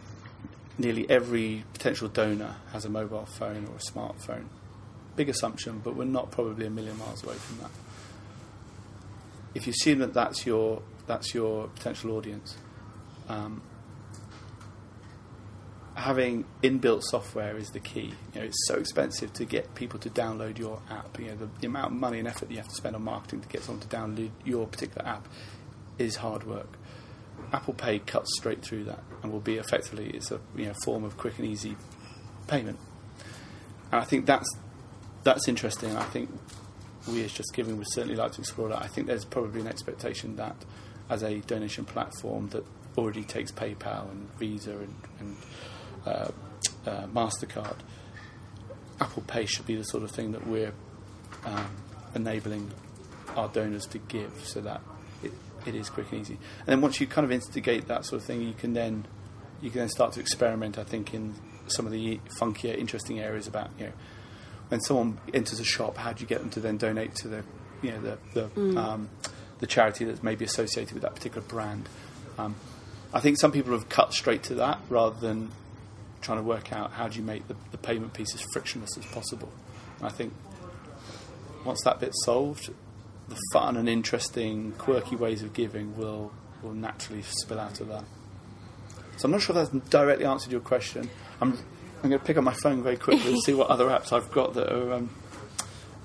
nearly 0.78 1.10
every 1.10 1.65
potential 1.74 2.08
donor 2.08 2.56
has 2.72 2.86
a 2.86 2.89
mobile 2.89 3.26
phone 3.26 3.65
or 3.65 3.76
a 3.76 3.91
smartphone, 3.91 4.46
big 5.15 5.28
assumption, 5.28 5.82
but 5.84 5.96
we're 5.96 6.06
not 6.06 6.32
probably 6.32 6.67
a 6.67 6.70
million 6.70 6.98
miles 6.98 7.24
away 7.24 7.36
from 7.36 7.58
that. 7.60 7.72
If 9.54 9.67
you 9.67 9.72
assume 9.72 10.00
that 10.00 10.13
that's 10.13 10.46
your 10.46 10.82
that's 11.08 11.34
your 11.34 11.67
potential 11.67 12.12
audience, 12.12 12.56
um, 13.28 13.62
having 16.02 16.46
inbuilt 16.64 17.04
software 17.04 17.56
is 17.58 17.70
the 17.70 17.80
key. 17.80 18.14
You 18.34 18.40
know, 18.40 18.46
it's 18.48 18.68
so 18.68 18.76
expensive 18.76 19.32
to 19.34 19.46
get 19.46 19.76
people 19.76 20.00
to 20.00 20.10
download 20.10 20.58
your 20.58 20.82
app. 20.90 21.20
You 21.20 21.28
know, 21.28 21.36
the, 21.36 21.50
the 21.60 21.68
amount 21.68 21.94
of 21.94 22.00
money 22.00 22.18
and 22.18 22.28
effort 22.28 22.48
that 22.48 22.52
you 22.52 22.58
have 22.58 22.68
to 22.68 22.76
spend 22.76 22.96
on 22.96 23.04
marketing 23.04 23.42
to 23.42 23.48
get 23.48 23.62
someone 23.64 23.88
to 23.88 23.88
download 23.88 24.32
your 24.44 24.68
particular 24.68 25.08
app 25.08 25.28
is 26.00 26.18
hard 26.18 26.44
work. 26.46 26.78
Apple 27.54 27.76
Pay 27.76 28.00
cuts 28.00 28.36
straight 28.36 28.64
through 28.64 28.86
that 28.86 29.04
and 29.22 29.32
will 29.32 29.40
be 29.40 29.58
effectively 29.58 30.10
it's 30.10 30.32
a 30.32 30.40
you 30.56 30.66
know 30.66 30.74
form 30.84 31.04
of 31.04 31.18
quick 31.18 31.38
and 31.38 31.48
easy 31.48 31.78
payment. 32.48 32.80
And 33.92 34.02
I 34.02 34.04
think 34.04 34.26
that's 34.26 34.50
that's 35.24 35.48
interesting. 35.48 35.96
I 35.96 36.06
think 36.06 36.30
we 37.08 37.24
as 37.24 37.32
JustGiving 37.32 37.78
would 37.78 37.92
certainly 37.92 38.16
like 38.16 38.32
to 38.34 38.42
explore 38.42 38.70
that. 38.70 38.82
I 38.82 38.88
think 38.88 39.06
there's 39.06 39.26
probably 39.26 39.62
an 39.62 39.68
expectation 39.68 40.36
that 40.38 40.56
as 41.10 41.22
a 41.24 41.40
donation 41.42 41.86
platform 41.86 42.50
that 42.50 42.66
already 42.98 43.24
takes 43.24 43.52
PayPal 43.52 44.10
and 44.12 44.34
Visa 44.40 44.72
and, 44.72 44.96
and 45.20 45.38
uh, 46.06 46.30
uh, 46.86 47.06
Mastercard, 47.08 47.78
Apple 49.00 49.24
Pay 49.28 49.46
should 49.46 49.66
be 49.66 49.76
the 49.76 49.84
sort 49.84 50.04
of 50.04 50.12
thing 50.12 50.32
that 50.32 50.46
we're 50.46 50.74
um, 51.46 51.72
enabling 52.16 52.72
our 53.36 53.48
donors 53.48 53.86
to 53.88 53.98
give, 53.98 54.32
so 54.44 54.62
that 54.62 54.82
it, 55.24 55.32
it 55.66 55.76
is 55.76 55.90
quick 55.90 56.12
and 56.12 56.22
easy. 56.22 56.38
And 56.60 56.68
then 56.68 56.82
once 56.82 57.00
you 57.00 57.08
kind 57.08 57.26
of 57.26 57.32
instigate 57.32 57.88
that 57.88 58.06
sort 58.06 58.22
of 58.22 58.28
thing, 58.28 58.42
you 58.42 58.54
can 58.54 58.74
then 58.74 59.06
you 59.62 59.70
can 59.70 59.80
then 59.80 59.90
start 59.90 60.14
to 60.14 60.20
experiment. 60.20 60.78
I 60.78 60.84
think 60.84 61.14
in 61.14 61.34
some 61.68 61.86
of 61.86 61.92
the 61.92 62.20
funkier, 62.40 62.78
interesting 62.78 63.20
areas 63.20 63.48
about 63.48 63.70
you 63.78 63.88
know 63.88 63.94
when 64.70 64.82
someone 64.82 65.20
enters 65.34 65.60
a 65.60 65.66
shop, 65.66 65.98
how 65.98 66.14
do 66.14 66.22
you 66.22 66.28
get 66.28 66.40
them 66.40 66.50
to 66.52 66.60
then 66.60 66.78
donate 66.78 67.16
to 67.16 67.28
the 67.28 67.44
you 67.82 67.92
know 67.92 68.02
the 68.02 68.18
the, 68.34 68.80
um, 68.80 69.10
the 69.60 69.68
charity 69.68 70.06
that's 70.06 70.24
maybe 70.24 70.46
associated 70.46 70.94
with 70.94 71.04
that 71.04 71.16
particular 71.16 71.46
brand. 71.48 71.88
Um, 72.38 72.56
I 73.14 73.20
think 73.20 73.40
some 73.40 73.52
people 73.52 73.74
have 73.74 73.90
cut 73.90 74.14
straight 74.14 74.44
to 74.44 74.56
that 74.56 74.80
rather 74.90 75.20
than 75.20 75.52
trying 76.22 76.38
to 76.38 76.44
work 76.44 76.72
out 76.72 76.92
how 76.92 77.08
do 77.08 77.18
you 77.18 77.24
make 77.24 77.48
the, 77.48 77.56
the 77.72 77.78
payment 77.78 78.14
piece 78.14 78.34
as 78.34 78.44
frictionless 78.54 78.98
as 78.98 79.06
possible. 79.08 79.52
And 79.98 80.08
I 80.08 80.10
think 80.10 80.34
once 81.66 81.82
that 81.84 82.00
bit's 82.00 82.24
solved, 82.26 82.70
the 83.28 83.38
fun 83.54 83.78
and 83.78 83.88
interesting, 83.88 84.74
quirky 84.74 85.16
ways 85.16 85.42
of 85.44 85.54
giving 85.54 85.96
will 85.98 86.32
will 86.62 86.74
naturally 86.74 87.24
spill 87.24 87.60
out 87.60 87.80
of 87.82 87.88
that. 87.88 88.04
So 89.18 89.26
I'm 89.26 89.32
not 89.32 89.42
sure 89.42 89.58
if 89.58 89.72
that's 89.72 89.90
directly 89.90 90.26
answered 90.26 90.52
your 90.52 90.62
question. 90.62 91.10
I'm 91.40 91.58
I'm 92.04 92.10
going 92.10 92.20
to 92.20 92.26
pick 92.26 92.38
up 92.38 92.44
my 92.44 92.54
phone 92.54 92.82
very 92.82 92.98
quickly 92.98 93.34
and 93.34 93.44
see 93.44 93.54
what 93.54 93.70
other 93.70 93.86
apps 93.86 94.12
I've 94.12 94.32
got 94.32 94.56
that 94.56 94.74
are. 94.74 94.94
Um, 94.94 95.10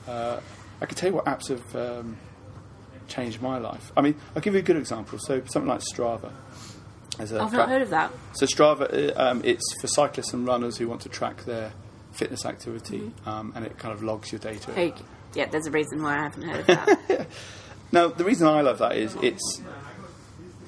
uh, 0.07 0.41
I 0.79 0.87
can 0.87 0.95
tell 0.95 1.09
you 1.09 1.17
what 1.17 1.25
apps 1.25 1.49
have 1.49 1.75
um, 1.75 2.19
changed 3.09 3.41
my 3.41 3.57
life. 3.57 3.93
I 3.97 4.03
mean, 4.03 4.15
I'll 4.35 4.43
give 4.43 4.53
you 4.53 4.61
a 4.61 4.63
good 4.63 4.77
example. 4.77 5.19
So 5.19 5.43
something 5.47 5.69
like 5.69 5.81
Strava. 5.81 6.33
I've 7.19 7.53
not 7.53 7.69
heard 7.69 7.83
of 7.83 7.91
that. 7.91 8.13
so 8.35 8.47
Strava, 8.47 9.15
uh, 9.17 9.21
um, 9.21 9.43
it's 9.45 9.65
for 9.81 9.87
cyclists 9.87 10.33
and 10.33 10.47
runners 10.47 10.77
who 10.77 10.89
want 10.89 11.01
to 11.03 11.09
track 11.09 11.45
their 11.45 11.73
fitness 12.13 12.45
activity, 12.45 13.13
um, 13.25 13.53
and 13.55 13.65
it 13.65 13.79
kind 13.79 13.95
of 13.95 14.03
logs 14.03 14.33
your 14.33 14.39
data. 14.39 14.73
Hey, 14.73 14.95
yeah, 15.35 15.47
there's 15.47 15.67
a 15.67 15.71
reason 15.71 16.03
why 16.03 16.19
I 16.19 16.23
haven't 16.23 16.43
heard 16.43 16.61
of 16.61 16.67
that. 16.67 17.27
Now, 17.93 18.09
the 18.09 18.25
reason 18.25 18.49
I 18.49 18.63
love 18.63 18.79
that 18.79 18.97
is 18.97 19.17
it's 19.23 19.63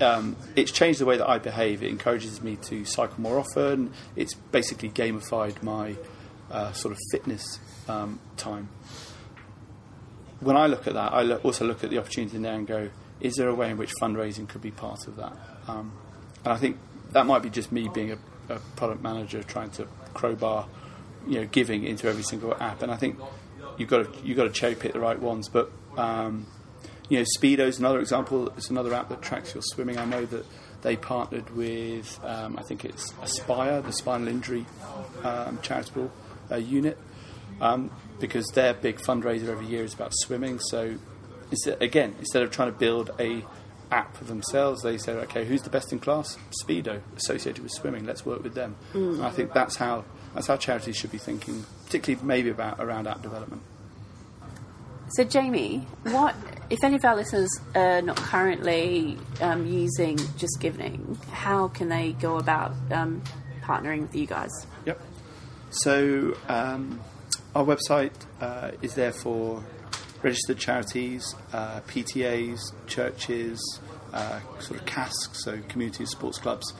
um, 0.01 0.37
it's 0.55 0.71
changed 0.71 1.01
the 1.01 1.07
way 1.07 1.17
that 1.17 1.29
I 1.29 1.39
behave. 1.39 1.83
It 1.83 1.89
encourages 1.89 2.41
me 2.41 2.57
to 2.63 2.85
cycle 2.85 3.21
more 3.21 3.39
often. 3.39 3.93
It's 4.15 4.35
basically 4.35 4.91
gamified 4.91 5.63
my 5.63 5.97
uh, 6.51 6.73
sort 6.73 6.93
of 6.93 6.99
fitness 7.11 7.59
um, 7.89 8.21
time. 8.37 8.69
When 10.41 10.57
I 10.57 10.67
look 10.69 10.87
at 10.87 10.95
that, 10.95 11.13
I 11.13 11.23
look, 11.23 11.45
also 11.45 11.67
look 11.67 11.83
at 11.83 11.91
the 11.91 11.99
opportunity 11.99 12.37
in 12.37 12.43
there 12.43 12.55
and 12.55 12.67
go, 12.67 12.91
is 13.21 13.35
there 13.35 13.49
a 13.49 13.55
way 13.55 13.71
in 13.71 13.77
which 13.77 13.93
fundraising 14.01 14.49
could 14.49 14.63
be 14.63 14.71
part 14.71 15.09
of 15.09 15.17
that? 15.17 15.37
Um, 15.67 15.93
and 16.44 16.53
I 16.53 16.57
think 16.57 16.79
that 17.11 17.27
might 17.27 17.42
be 17.42 17.51
just 17.51 17.72
me 17.72 17.88
being 17.92 18.12
a, 18.12 18.18
a 18.48 18.59
product 18.77 19.03
manager 19.03 19.42
trying 19.42 19.70
to 19.72 19.87
crowbar, 20.14 20.68
you 21.27 21.40
know, 21.40 21.46
giving 21.46 21.85
into 21.85 22.09
every 22.09 22.22
single 22.22 22.55
app. 22.61 22.83
And 22.83 22.92
I 22.92 22.96
think 22.96 23.18
you've 23.77 23.88
got 23.88 24.12
to 24.12 24.27
you've 24.27 24.37
got 24.37 24.44
to 24.44 24.51
cherry 24.51 24.74
pick 24.74 24.92
the 24.92 25.01
right 25.01 25.18
ones. 25.18 25.48
But 25.48 25.70
um, 25.96 26.46
you 27.09 27.18
know, 27.18 27.24
Speedo 27.38 27.61
is 27.61 27.79
another 27.79 28.01
example. 28.01 28.48
It's 28.57 28.70
another 28.70 28.94
app 28.94 29.09
that 29.09 29.22
tracks 29.22 29.55
your 29.55 29.62
swimming. 29.62 29.98
I 29.98 30.05
know 30.05 30.24
that 30.27 30.44
they 30.83 30.96
partnered 30.96 31.51
with, 31.57 32.20
um, 32.22 32.57
I 32.59 32.62
think 32.62 32.85
it's 32.85 33.12
Aspire, 33.22 33.81
the 33.83 33.92
spinal 33.92 34.29
injury 34.29 34.64
um, 35.24 35.59
charitable 35.62 36.12
uh, 36.51 36.57
unit, 36.57 36.98
um, 37.61 37.90
because 38.20 38.46
their 38.55 38.74
big 38.74 38.98
fundraiser 38.98 39.48
every 39.48 39.66
year 39.66 39.85
is 39.85 39.94
about 39.94 40.12
swimming. 40.14 40.61
So, 40.61 40.96
instead, 41.51 41.83
again, 41.83 42.14
instead 42.18 42.42
of 42.42 42.51
trying 42.51 42.72
to 42.72 42.79
build 42.79 43.11
a 43.18 43.44
app 43.90 44.16
for 44.16 44.24
themselves, 44.24 44.83
they 44.83 44.98
said, 44.98 45.16
okay, 45.24 45.44
who's 45.44 45.62
the 45.62 45.70
best 45.70 45.92
in 45.92 45.98
class? 45.98 46.37
Speedo, 46.62 47.01
associated 47.16 47.62
with 47.62 47.72
swimming. 47.72 48.05
Let's 48.07 48.24
work 48.27 48.42
with 48.42 48.55
them. 48.55 48.77
And 48.94 49.22
I 49.22 49.31
think 49.31 49.53
that's 49.53 49.77
how 49.77 50.05
that's 50.35 50.46
how 50.46 50.57
charities 50.57 50.96
should 50.96 51.11
be 51.11 51.18
thinking, 51.18 51.64
particularly 51.87 52.24
maybe 52.24 52.51
about 52.51 52.81
around 52.81 53.07
app 53.07 53.22
development. 53.22 53.62
So, 55.12 55.24
Jamie, 55.24 55.87
what 56.03 56.35
if 56.68 56.85
any 56.85 56.96
of 56.96 57.05
our 57.05 57.16
listeners 57.16 57.48
are 57.74 58.03
not 58.03 58.16
currently 58.16 59.16
um, 59.40 59.66
using 59.66 60.16
JustGiving? 60.16 61.22
How 61.31 61.68
can 61.68 61.88
they 61.88 62.12
go 62.12 62.37
about 62.37 62.74
um, 62.90 63.22
partnering 63.62 64.03
with 64.03 64.14
you 64.14 64.27
guys? 64.27 64.51
Yep. 64.85 65.01
So 65.70 66.37
um, 66.48 67.01
our 67.55 67.64
website 67.64 68.12
uh, 68.40 68.72
is 68.83 68.94
there 68.94 69.12
for 69.12 69.62
registered 70.23 70.59
charities, 70.59 71.35
uh, 71.53 71.81
PTAs, 71.83 72.59
churches, 72.87 73.81
uh, 74.13 74.41
sort 74.61 74.81
of 74.81 74.87
CASCs, 74.87 75.37
so 75.37 75.59
community 75.69 76.07
sports 76.07 76.39
clubs. 76.39 76.73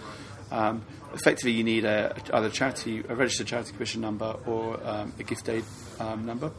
Um, 0.51 0.85
effectively, 1.13 1.53
you 1.53 1.65
need 1.65 1.85
a, 1.85 2.17
either 2.33 2.49
a 2.49 2.51
charity, 2.51 3.05
a 3.09 3.15
registered 3.15 3.47
charity 3.47 3.73
commission 3.73 4.01
number, 4.01 4.37
or 4.47 4.85
um, 4.87 5.13
a 5.19 5.23
gift 5.23 5.49
aid 5.49 5.65
um, 6.01 6.27
number. 6.27 6.51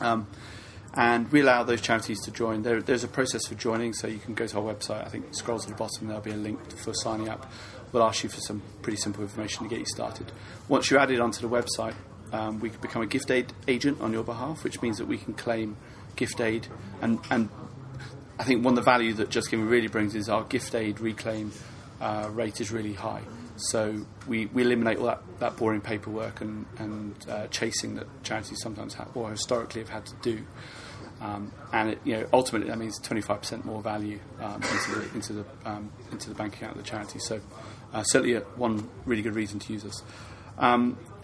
Um, 0.00 0.26
and 0.94 1.30
we 1.32 1.40
allow 1.40 1.62
those 1.62 1.80
charities 1.80 2.20
to 2.24 2.30
join. 2.30 2.62
There, 2.62 2.82
there's 2.82 3.04
a 3.04 3.08
process 3.08 3.46
for 3.46 3.54
joining, 3.54 3.94
so 3.94 4.06
you 4.06 4.18
can 4.18 4.34
go 4.34 4.46
to 4.46 4.58
our 4.58 4.74
website. 4.74 5.06
I 5.06 5.08
think 5.08 5.26
it 5.26 5.36
scrolls 5.36 5.64
to 5.64 5.70
the 5.70 5.76
bottom. 5.76 6.08
There'll 6.08 6.22
be 6.22 6.32
a 6.32 6.36
link 6.36 6.76
for 6.78 6.92
signing 6.92 7.28
up. 7.28 7.50
We'll 7.92 8.02
ask 8.02 8.22
you 8.22 8.28
for 8.28 8.40
some 8.40 8.62
pretty 8.82 8.98
simple 8.98 9.22
information 9.22 9.64
to 9.64 9.70
get 9.70 9.78
you 9.78 9.86
started. 9.86 10.32
Once 10.68 10.90
you're 10.90 11.00
added 11.00 11.20
onto 11.20 11.46
the 11.46 11.48
website, 11.48 11.94
um, 12.32 12.60
we 12.60 12.70
can 12.70 12.80
become 12.80 13.02
a 13.02 13.06
gift 13.06 13.30
aid 13.30 13.52
agent 13.68 14.00
on 14.00 14.12
your 14.12 14.24
behalf, 14.24 14.64
which 14.64 14.80
means 14.82 14.98
that 14.98 15.06
we 15.06 15.18
can 15.18 15.34
claim 15.34 15.76
gift 16.16 16.40
aid. 16.40 16.66
And, 17.00 17.18
and 17.30 17.48
I 18.38 18.44
think 18.44 18.64
one 18.64 18.72
of 18.72 18.76
the 18.76 18.90
value 18.90 19.12
that 19.14 19.28
JustGiving 19.28 19.68
really 19.68 19.88
brings 19.88 20.14
is 20.14 20.28
our 20.28 20.44
gift 20.44 20.74
aid 20.74 21.00
reclaim 21.00 21.52
uh, 22.00 22.28
rate 22.32 22.60
is 22.60 22.72
really 22.72 22.94
high. 22.94 23.22
So 23.56 24.04
we, 24.26 24.46
we 24.46 24.62
eliminate 24.62 24.98
all 24.98 25.06
that, 25.06 25.22
that 25.38 25.56
boring 25.56 25.82
paperwork 25.82 26.40
and, 26.40 26.66
and 26.78 27.14
uh, 27.28 27.46
chasing 27.48 27.94
that 27.96 28.06
charities 28.24 28.60
sometimes 28.62 28.94
have, 28.94 29.14
or 29.14 29.30
historically 29.30 29.82
have 29.82 29.90
had 29.90 30.06
to 30.06 30.14
do. 30.22 30.44
Um, 31.20 31.52
and 31.72 31.90
it, 31.90 32.00
you 32.04 32.16
know, 32.16 32.26
ultimately 32.32 32.68
that 32.68 32.78
means 32.78 32.98
25% 32.98 33.64
more 33.64 33.80
value 33.80 34.18
um, 34.40 34.54
into 34.54 34.90
the 34.90 35.14
into 35.14 35.32
the 35.34 35.44
um, 35.64 35.92
into 36.10 36.28
the 36.28 36.34
bank 36.34 36.56
account 36.56 36.76
of 36.76 36.82
the 36.82 36.88
charity. 36.88 37.20
So 37.20 37.40
uh, 37.92 38.02
certainly 38.02 38.34
one 38.56 38.88
really 39.06 39.22
good 39.22 39.36
reason 39.36 39.60
to 39.60 39.72
use 39.72 39.84
us. 39.84 40.02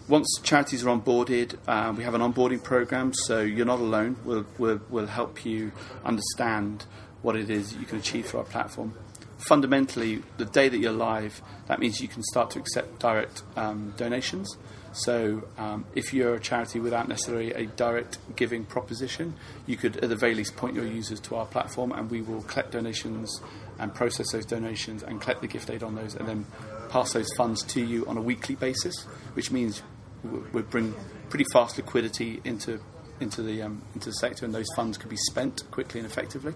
Once 0.09 0.40
charities 0.42 0.87
are 0.87 0.99
onboarded, 0.99 1.55
uh, 1.68 1.92
we 1.94 2.03
have 2.03 2.14
an 2.14 2.23
onboarding 2.23 2.62
program, 2.62 3.12
so 3.12 3.42
you're 3.42 3.66
not 3.66 3.79
alone. 3.79 4.16
We'll, 4.25 4.47
we'll, 4.57 4.81
we'll 4.88 5.07
help 5.07 5.44
you 5.44 5.71
understand 6.03 6.87
what 7.21 7.37
it 7.37 7.51
is 7.51 7.75
you 7.77 7.85
can 7.85 7.99
achieve 7.99 8.25
through 8.25 8.40
our 8.40 8.47
platform. 8.47 8.94
Fundamentally, 9.37 10.23
the 10.38 10.47
day 10.47 10.71
that 10.71 10.79
you're 10.79 10.92
live, 10.92 11.42
that 11.66 11.79
means 11.79 12.01
you 12.01 12.09
can 12.09 12.23
start 12.23 12.51
to 12.53 12.59
accept 12.59 12.99
direct 12.99 13.42
um, 13.55 13.92
donations. 13.99 14.57
So, 14.92 15.47
um, 15.59 15.85
if 15.94 16.14
you're 16.14 16.35
a 16.37 16.40
charity 16.40 16.81
without 16.81 17.07
necessarily 17.07 17.53
a 17.53 17.66
direct 17.66 18.16
giving 18.35 18.64
proposition, 18.64 19.35
you 19.66 19.77
could 19.77 19.99
at 19.99 20.09
the 20.09 20.16
very 20.16 20.35
least 20.35 20.57
point 20.57 20.75
your 20.75 20.87
users 20.87 21.21
to 21.21 21.37
our 21.37 21.44
platform 21.44 21.92
and 21.92 22.11
we 22.11 22.23
will 22.23 22.40
collect 22.42 22.73
donations 22.73 23.42
and 23.79 23.94
process 23.94 24.33
those 24.33 24.47
donations 24.47 25.03
and 25.03 25.21
collect 25.21 25.42
the 25.42 25.47
gift 25.47 25.68
aid 25.68 25.83
on 25.83 25.94
those 25.94 26.14
and 26.14 26.27
then 26.27 26.47
pass 26.88 27.12
those 27.12 27.31
funds 27.37 27.62
to 27.64 27.85
you 27.85 28.07
on 28.07 28.16
a 28.16 28.23
weekly 28.23 28.55
basis, 28.55 29.03
which 29.35 29.53
means 29.53 29.83
we 30.24 30.38
we 30.52 30.62
bring 30.62 30.94
pretty 31.31 31.46
fast 31.52 31.76
liquidity 31.76 32.40
into, 32.44 32.81
into, 33.20 33.42
the, 33.42 33.62
um, 33.62 33.83
into 33.94 34.11
the 34.11 34.14
sector 34.14 34.44
and 34.44 34.54
those 34.54 34.68
funds 34.74 34.96
can 34.98 35.11
be 35.11 35.16
spent 35.16 35.62
quickly 35.70 36.00
and 36.00 36.11
effectively. 36.11 36.54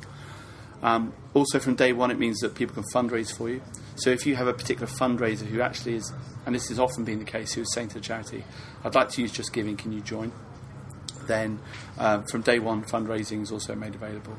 Um, 0.82 1.12
also, 1.32 1.60
from 1.60 1.76
day 1.76 1.92
one, 1.92 2.10
it 2.10 2.18
means 2.18 2.40
that 2.40 2.56
people 2.56 2.74
can 2.74 2.84
fundraise 2.92 3.32
for 3.34 3.48
you. 3.48 3.62
So, 3.94 4.10
if 4.10 4.26
you 4.26 4.34
have 4.34 4.48
a 4.48 4.52
particular 4.52 4.88
fundraiser 4.88 5.46
who 5.46 5.60
actually 5.60 5.94
is, 5.94 6.12
and 6.44 6.54
this 6.54 6.68
has 6.70 6.80
often 6.80 7.04
been 7.04 7.20
the 7.20 7.24
case, 7.24 7.52
who 7.52 7.60
is 7.60 7.72
saying 7.72 7.88
to 7.88 7.94
the 7.94 8.00
charity, 8.00 8.44
"I'd 8.82 8.96
like 8.96 9.08
to 9.10 9.22
use 9.22 9.32
JustGiving, 9.32 9.78
can 9.78 9.92
you 9.92 10.00
join?" 10.00 10.32
Then, 11.28 11.60
uh, 11.98 12.22
from 12.22 12.42
day 12.42 12.58
one, 12.58 12.82
fundraising 12.82 13.42
is 13.42 13.52
also 13.52 13.76
made 13.76 13.94
available. 13.94 14.36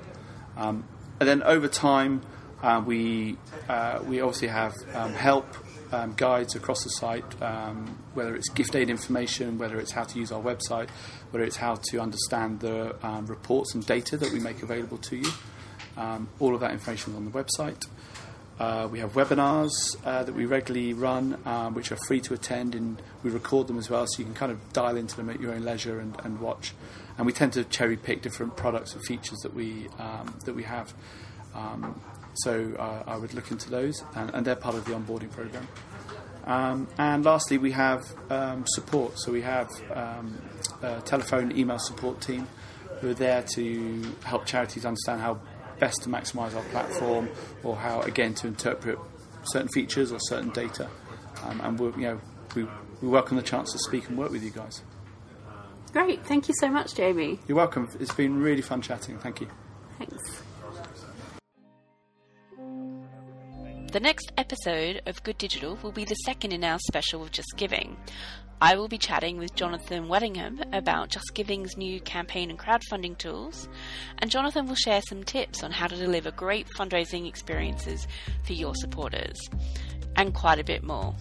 Um, 0.57 0.83
and 1.21 1.29
then 1.29 1.43
over 1.43 1.69
time, 1.69 2.21
uh, 2.62 2.83
we 2.86 3.38
uh, 3.69 3.99
we 4.05 4.19
obviously 4.19 4.49
have 4.49 4.73
um, 4.93 5.13
help 5.13 5.47
um, 5.93 6.13
guides 6.15 6.56
across 6.56 6.84
the 6.84 6.89
site, 6.89 7.41
um, 7.41 7.97
whether 8.15 8.36
it's 8.36 8.49
gift 8.49 8.75
aid 8.75 8.89
information, 8.89 9.58
whether 9.58 9.79
it's 9.79 9.91
how 9.91 10.03
to 10.03 10.19
use 10.19 10.32
our 10.32 10.41
website, 10.41 10.89
whether 11.29 11.45
it's 11.45 11.56
how 11.56 11.75
to 11.91 11.99
understand 11.99 12.60
the 12.60 12.95
um, 13.06 13.27
reports 13.27 13.75
and 13.75 13.86
data 13.86 14.17
that 14.17 14.32
we 14.34 14.39
make 14.39 14.63
available 14.63 14.97
to 14.97 15.17
you. 15.17 15.32
Um, 15.95 16.27
all 16.39 16.56
of 16.56 16.62
that 16.62 16.71
information 16.71 17.13
is 17.13 17.17
on 17.17 17.25
the 17.25 17.32
website. 17.32 17.86
Uh, 18.60 18.88
we 18.91 18.99
have 18.99 19.13
webinars 19.13 19.71
uh, 20.06 20.23
that 20.23 20.34
we 20.34 20.45
regularly 20.45 20.93
run, 20.93 21.38
um, 21.45 21.73
which 21.73 21.91
are 21.91 21.98
free 22.08 22.19
to 22.21 22.33
attend, 22.33 22.75
and 22.75 23.02
we 23.23 23.29
record 23.29 23.67
them 23.67 23.77
as 23.77 23.89
well, 23.89 24.06
so 24.08 24.19
you 24.19 24.25
can 24.25 24.33
kind 24.33 24.52
of 24.52 24.73
dial 24.73 24.98
into 24.98 25.15
them 25.15 25.29
at 25.29 25.39
your 25.39 25.54
own 25.54 25.63
leisure 25.63 26.00
and, 26.00 26.15
and 26.23 26.39
watch. 26.39 26.73
And 27.17 27.25
we 27.25 27.33
tend 27.33 27.54
to 27.54 27.63
cherry 27.63 27.98
pick 27.98 28.21
different 28.21 28.56
products 28.56 28.94
and 28.94 29.04
features 29.06 29.39
that 29.39 29.54
we 29.54 29.87
um, 30.00 30.39
that 30.46 30.56
we 30.56 30.63
have. 30.63 30.94
Um, 31.54 32.00
so 32.36 32.73
uh, 32.79 33.04
I 33.06 33.17
would 33.17 33.34
look 33.34 33.52
into 33.52 33.69
those, 33.69 34.04
and, 34.15 34.29
and 34.34 34.46
they're 34.46 34.56
part 34.56 34.75
of 34.75 34.86
the 34.86 34.92
onboarding 34.92 35.31
program. 35.31 35.67
Um, 36.46 36.88
and 36.98 37.23
lastly, 37.23 37.58
we 37.58 37.71
have 37.71 38.04
um, 38.29 38.65
support. 38.67 39.17
So 39.19 39.31
we 39.31 39.42
have 39.42 39.69
um, 39.94 40.42
a 40.81 41.02
telephone, 41.02 41.58
email 41.58 41.79
support 41.79 42.21
team 42.21 42.48
who 43.00 43.12
are 43.12 43.13
there 43.13 43.44
to 43.56 44.04
help 44.23 44.46
charities 44.46 44.86
understand 44.86 45.21
how 45.21 45.40
best 45.79 46.04
to 46.04 46.10
maximise 46.10 46.56
our 46.56 46.63
platform, 46.63 47.29
or 47.63 47.75
how 47.75 48.02
again 48.02 48.34
to 48.36 48.48
interpret 48.48 48.98
certain 49.46 49.69
features 49.69 50.12
or 50.12 50.19
certain 50.19 50.50
data. 50.52 50.90
Um, 51.44 51.62
and 51.62 51.79
we, 51.79 51.88
you 52.02 52.10
know, 52.10 52.21
we, 52.56 52.63
we 53.02 53.08
welcome 53.08 53.38
the 53.38 53.44
chance 53.44 53.71
to 53.71 53.79
speak 53.79 54.08
and 54.10 54.17
work 54.17 54.31
with 54.31 54.44
you 54.44 54.52
guys. 54.52 54.81
Great, 55.92 56.25
thank 56.25 56.48
you 56.48 56.56
so 56.60 56.69
much, 56.69 56.96
Jamie. 56.96 57.40
You're 57.48 57.58
welcome. 57.58 57.90
It's 58.00 58.13
been 58.13 58.42
really 58.42 58.62
fun 58.62 58.81
chatting. 58.81 59.17
Thank 59.19 59.42
you. 59.42 59.48
Thanks. 59.98 60.42
The 63.94 64.00
next 64.00 64.31
episode 64.39 65.04
of 65.06 65.21
Good 65.21 65.37
Digital 65.37 65.77
will 65.83 65.91
be 65.91 66.04
the 66.04 66.15
second 66.15 66.52
in 66.52 66.63
our 66.63 66.79
special 66.79 67.21
of 67.21 67.29
JustGiving. 67.29 67.96
I 68.60 68.75
will 68.75 68.87
be 68.87 68.98
chatting 68.98 69.37
with 69.37 69.54
Jonathan 69.54 70.08
Waddingham 70.08 70.63
about 70.75 71.12
JustGiving's 71.12 71.77
new 71.77 72.02
campaign 72.02 72.50
and 72.50 72.58
crowdfunding 72.58 73.19
tools, 73.19 73.69
and 74.17 74.31
Jonathan 74.31 74.65
will 74.65 74.73
share 74.73 75.04
some 75.08 75.23
tips 75.23 75.62
on 75.62 75.69
how 75.69 75.85
to 75.85 75.96
deliver 75.96 76.31
great 76.31 76.65
fundraising 76.75 77.27
experiences 77.27 78.08
for 78.44 78.54
your 78.54 78.73
supporters, 78.73 79.37
and 80.15 80.33
quite 80.33 80.58
a 80.58 80.63
bit 80.63 80.81
more. 80.83 81.13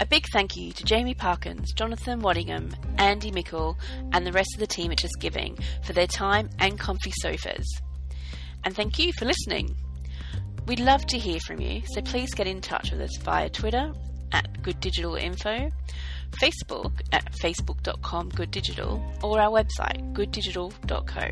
A 0.00 0.06
big 0.06 0.26
thank 0.30 0.58
you 0.58 0.72
to 0.72 0.84
Jamie 0.84 1.14
Parkins, 1.14 1.72
Jonathan 1.72 2.20
Waddingham, 2.20 2.74
Andy 2.98 3.30
Mickle, 3.30 3.78
and 4.12 4.26
the 4.26 4.32
rest 4.32 4.50
of 4.52 4.60
the 4.60 4.66
team 4.66 4.92
at 4.92 4.98
JustGiving 4.98 5.58
for 5.86 5.94
their 5.94 6.06
time 6.06 6.50
and 6.58 6.78
comfy 6.78 7.14
sofas. 7.22 7.80
And 8.62 8.76
thank 8.76 8.98
you 8.98 9.10
for 9.18 9.24
listening. 9.24 9.74
We'd 10.66 10.80
love 10.80 11.06
to 11.08 11.18
hear 11.18 11.40
from 11.40 11.60
you, 11.60 11.82
so 11.92 12.00
please 12.00 12.32
get 12.32 12.46
in 12.46 12.62
touch 12.62 12.90
with 12.90 13.02
us 13.02 13.16
via 13.18 13.50
Twitter 13.50 13.92
at 14.32 14.62
Good 14.62 14.80
Digital 14.80 15.14
Info, 15.14 15.70
Facebook 16.40 17.02
at 17.12 17.30
facebook.com 17.34 18.30
Good 18.30 18.50
Digital, 18.50 19.04
or 19.22 19.38
our 19.40 19.50
website 19.50 20.14
gooddigital.co. 20.14 21.30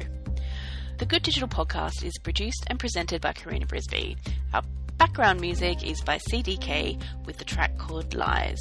The 0.99 1.07
Good 1.07 1.23
Digital 1.23 1.49
podcast 1.49 2.05
is 2.05 2.13
produced 2.23 2.65
and 2.67 2.79
presented 2.79 3.23
by 3.23 3.33
Karina 3.33 3.65
Brisby. 3.65 4.17
Our 4.53 4.63
background 4.99 5.41
music 5.41 5.83
is 5.83 6.03
by 6.03 6.19
CDK 6.19 7.03
with 7.25 7.39
the 7.39 7.45
track 7.45 7.79
called 7.79 8.13
Lies. 8.15 8.61